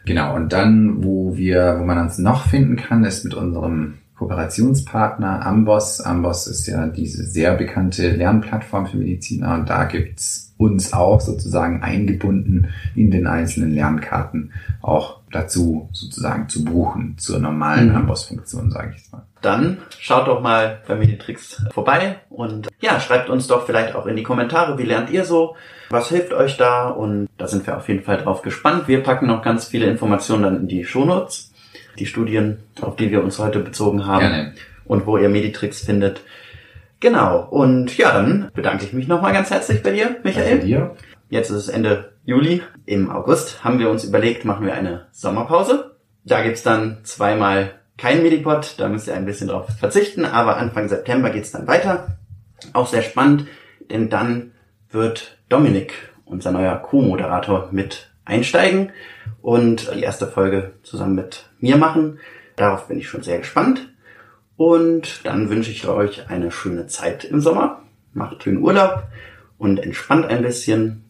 Genau, 0.04 0.34
und 0.34 0.52
dann, 0.52 1.02
wo 1.02 1.36
wir, 1.36 1.76
wo 1.78 1.84
man 1.84 1.98
uns 1.98 2.18
noch 2.18 2.46
finden 2.46 2.76
kann, 2.76 3.04
ist 3.04 3.24
mit 3.24 3.34
unserem 3.34 3.94
Kooperationspartner 4.20 5.46
Amboss. 5.46 6.02
Amboss 6.02 6.46
ist 6.46 6.66
ja 6.66 6.88
diese 6.88 7.24
sehr 7.24 7.54
bekannte 7.54 8.10
Lernplattform 8.10 8.86
für 8.86 8.98
Mediziner 8.98 9.54
und 9.54 9.70
da 9.70 9.84
gibt's 9.84 10.52
uns 10.58 10.92
auch 10.92 11.22
sozusagen 11.22 11.82
eingebunden 11.82 12.68
in 12.94 13.10
den 13.10 13.26
einzelnen 13.26 13.72
Lernkarten 13.72 14.52
auch 14.82 15.20
dazu 15.32 15.88
sozusagen 15.92 16.50
zu 16.50 16.66
buchen 16.66 17.14
zur 17.16 17.38
normalen 17.38 17.88
mhm. 17.88 17.96
Amboss-Funktion, 17.96 18.70
sage 18.70 18.92
ich 18.94 19.10
mal. 19.10 19.22
Dann 19.40 19.78
schaut 19.98 20.28
doch 20.28 20.42
mal 20.42 20.82
bei 20.86 20.96
Meditrix 20.96 21.64
vorbei 21.72 22.16
und 22.28 22.68
ja, 22.78 23.00
schreibt 23.00 23.30
uns 23.30 23.46
doch 23.46 23.64
vielleicht 23.64 23.94
auch 23.94 24.04
in 24.04 24.16
die 24.16 24.22
Kommentare, 24.22 24.76
wie 24.76 24.82
lernt 24.84 25.08
ihr 25.08 25.24
so? 25.24 25.56
Was 25.88 26.10
hilft 26.10 26.34
euch 26.34 26.58
da? 26.58 26.90
Und 26.90 27.28
da 27.38 27.48
sind 27.48 27.66
wir 27.66 27.78
auf 27.78 27.88
jeden 27.88 28.02
Fall 28.02 28.18
drauf 28.18 28.42
gespannt. 28.42 28.86
Wir 28.86 29.02
packen 29.02 29.28
noch 29.28 29.42
ganz 29.42 29.64
viele 29.64 29.86
Informationen 29.86 30.42
dann 30.42 30.56
in 30.56 30.68
die 30.68 30.84
Shownotes. 30.84 31.49
Die 31.98 32.06
Studien, 32.06 32.58
auf 32.80 32.96
die 32.96 33.10
wir 33.10 33.22
uns 33.22 33.38
heute 33.38 33.60
bezogen 33.60 34.06
haben. 34.06 34.20
Gerne. 34.20 34.54
Und 34.84 35.06
wo 35.06 35.16
ihr 35.16 35.28
Meditrix 35.28 35.84
findet. 35.84 36.22
Genau. 36.98 37.46
Und 37.48 37.96
ja, 37.96 38.12
dann 38.12 38.50
bedanke 38.54 38.84
ich 38.84 38.92
mich 38.92 39.08
nochmal 39.08 39.32
ganz 39.32 39.50
herzlich 39.50 39.82
bei 39.82 39.92
dir, 39.92 40.16
Michael. 40.22 40.58
Bei 40.58 40.64
dir. 40.64 40.96
Jetzt 41.28 41.50
ist 41.50 41.56
es 41.56 41.68
Ende 41.68 42.12
Juli. 42.24 42.62
Im 42.86 43.10
August 43.10 43.62
haben 43.64 43.78
wir 43.78 43.88
uns 43.88 44.04
überlegt, 44.04 44.44
machen 44.44 44.66
wir 44.66 44.74
eine 44.74 45.06
Sommerpause. 45.12 45.96
Da 46.24 46.42
gibt's 46.42 46.62
dann 46.62 46.98
zweimal 47.04 47.72
kein 48.00 48.22
Medipod, 48.22 48.76
da 48.78 48.88
müsst 48.88 49.08
ihr 49.08 49.14
ein 49.14 49.26
bisschen 49.26 49.48
drauf 49.48 49.68
verzichten, 49.78 50.24
aber 50.24 50.56
Anfang 50.56 50.88
September 50.88 51.28
geht's 51.28 51.50
dann 51.50 51.66
weiter. 51.66 52.16
Auch 52.72 52.86
sehr 52.86 53.02
spannend, 53.02 53.46
denn 53.90 54.08
dann 54.08 54.52
wird 54.90 55.36
Dominik, 55.50 55.92
unser 56.24 56.50
neuer 56.50 56.76
Co-Moderator, 56.76 57.68
mit 57.72 58.10
einsteigen 58.24 58.92
und 59.42 59.94
die 59.94 60.02
erste 60.02 60.26
Folge 60.26 60.72
zusammen 60.82 61.14
mit 61.14 61.49
mir 61.62 61.76
machen. 61.76 62.18
Darauf 62.56 62.88
bin 62.88 62.98
ich 62.98 63.08
schon 63.08 63.22
sehr 63.22 63.38
gespannt. 63.38 63.88
Und 64.56 65.24
dann 65.24 65.48
wünsche 65.48 65.70
ich 65.70 65.86
euch 65.88 66.28
eine 66.28 66.50
schöne 66.50 66.86
Zeit 66.86 67.24
im 67.24 67.40
Sommer. 67.40 67.82
Macht 68.12 68.42
schönen 68.42 68.62
Urlaub 68.62 69.04
und 69.56 69.78
entspannt 69.78 70.26
ein 70.26 70.42
bisschen 70.42 71.04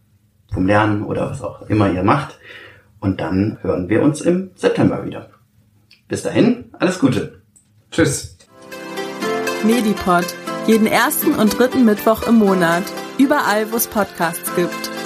vom 0.52 0.66
Lernen 0.66 1.02
oder 1.02 1.30
was 1.30 1.42
auch 1.42 1.68
immer 1.68 1.90
ihr 1.90 2.02
macht. 2.02 2.38
Und 3.00 3.20
dann 3.20 3.58
hören 3.62 3.88
wir 3.88 4.02
uns 4.02 4.20
im 4.20 4.50
September 4.54 5.04
wieder. 5.04 5.30
Bis 6.06 6.22
dahin, 6.22 6.66
alles 6.78 6.98
Gute. 6.98 7.42
Tschüss. 7.90 8.36
Medipod. 9.64 10.26
Jeden 10.66 10.86
ersten 10.86 11.34
und 11.34 11.58
dritten 11.58 11.84
Mittwoch 11.84 12.26
im 12.28 12.36
Monat. 12.36 12.84
Überall, 13.18 13.72
wo 13.72 13.76
es 13.76 13.86
Podcasts 13.86 14.54
gibt. 14.54 14.99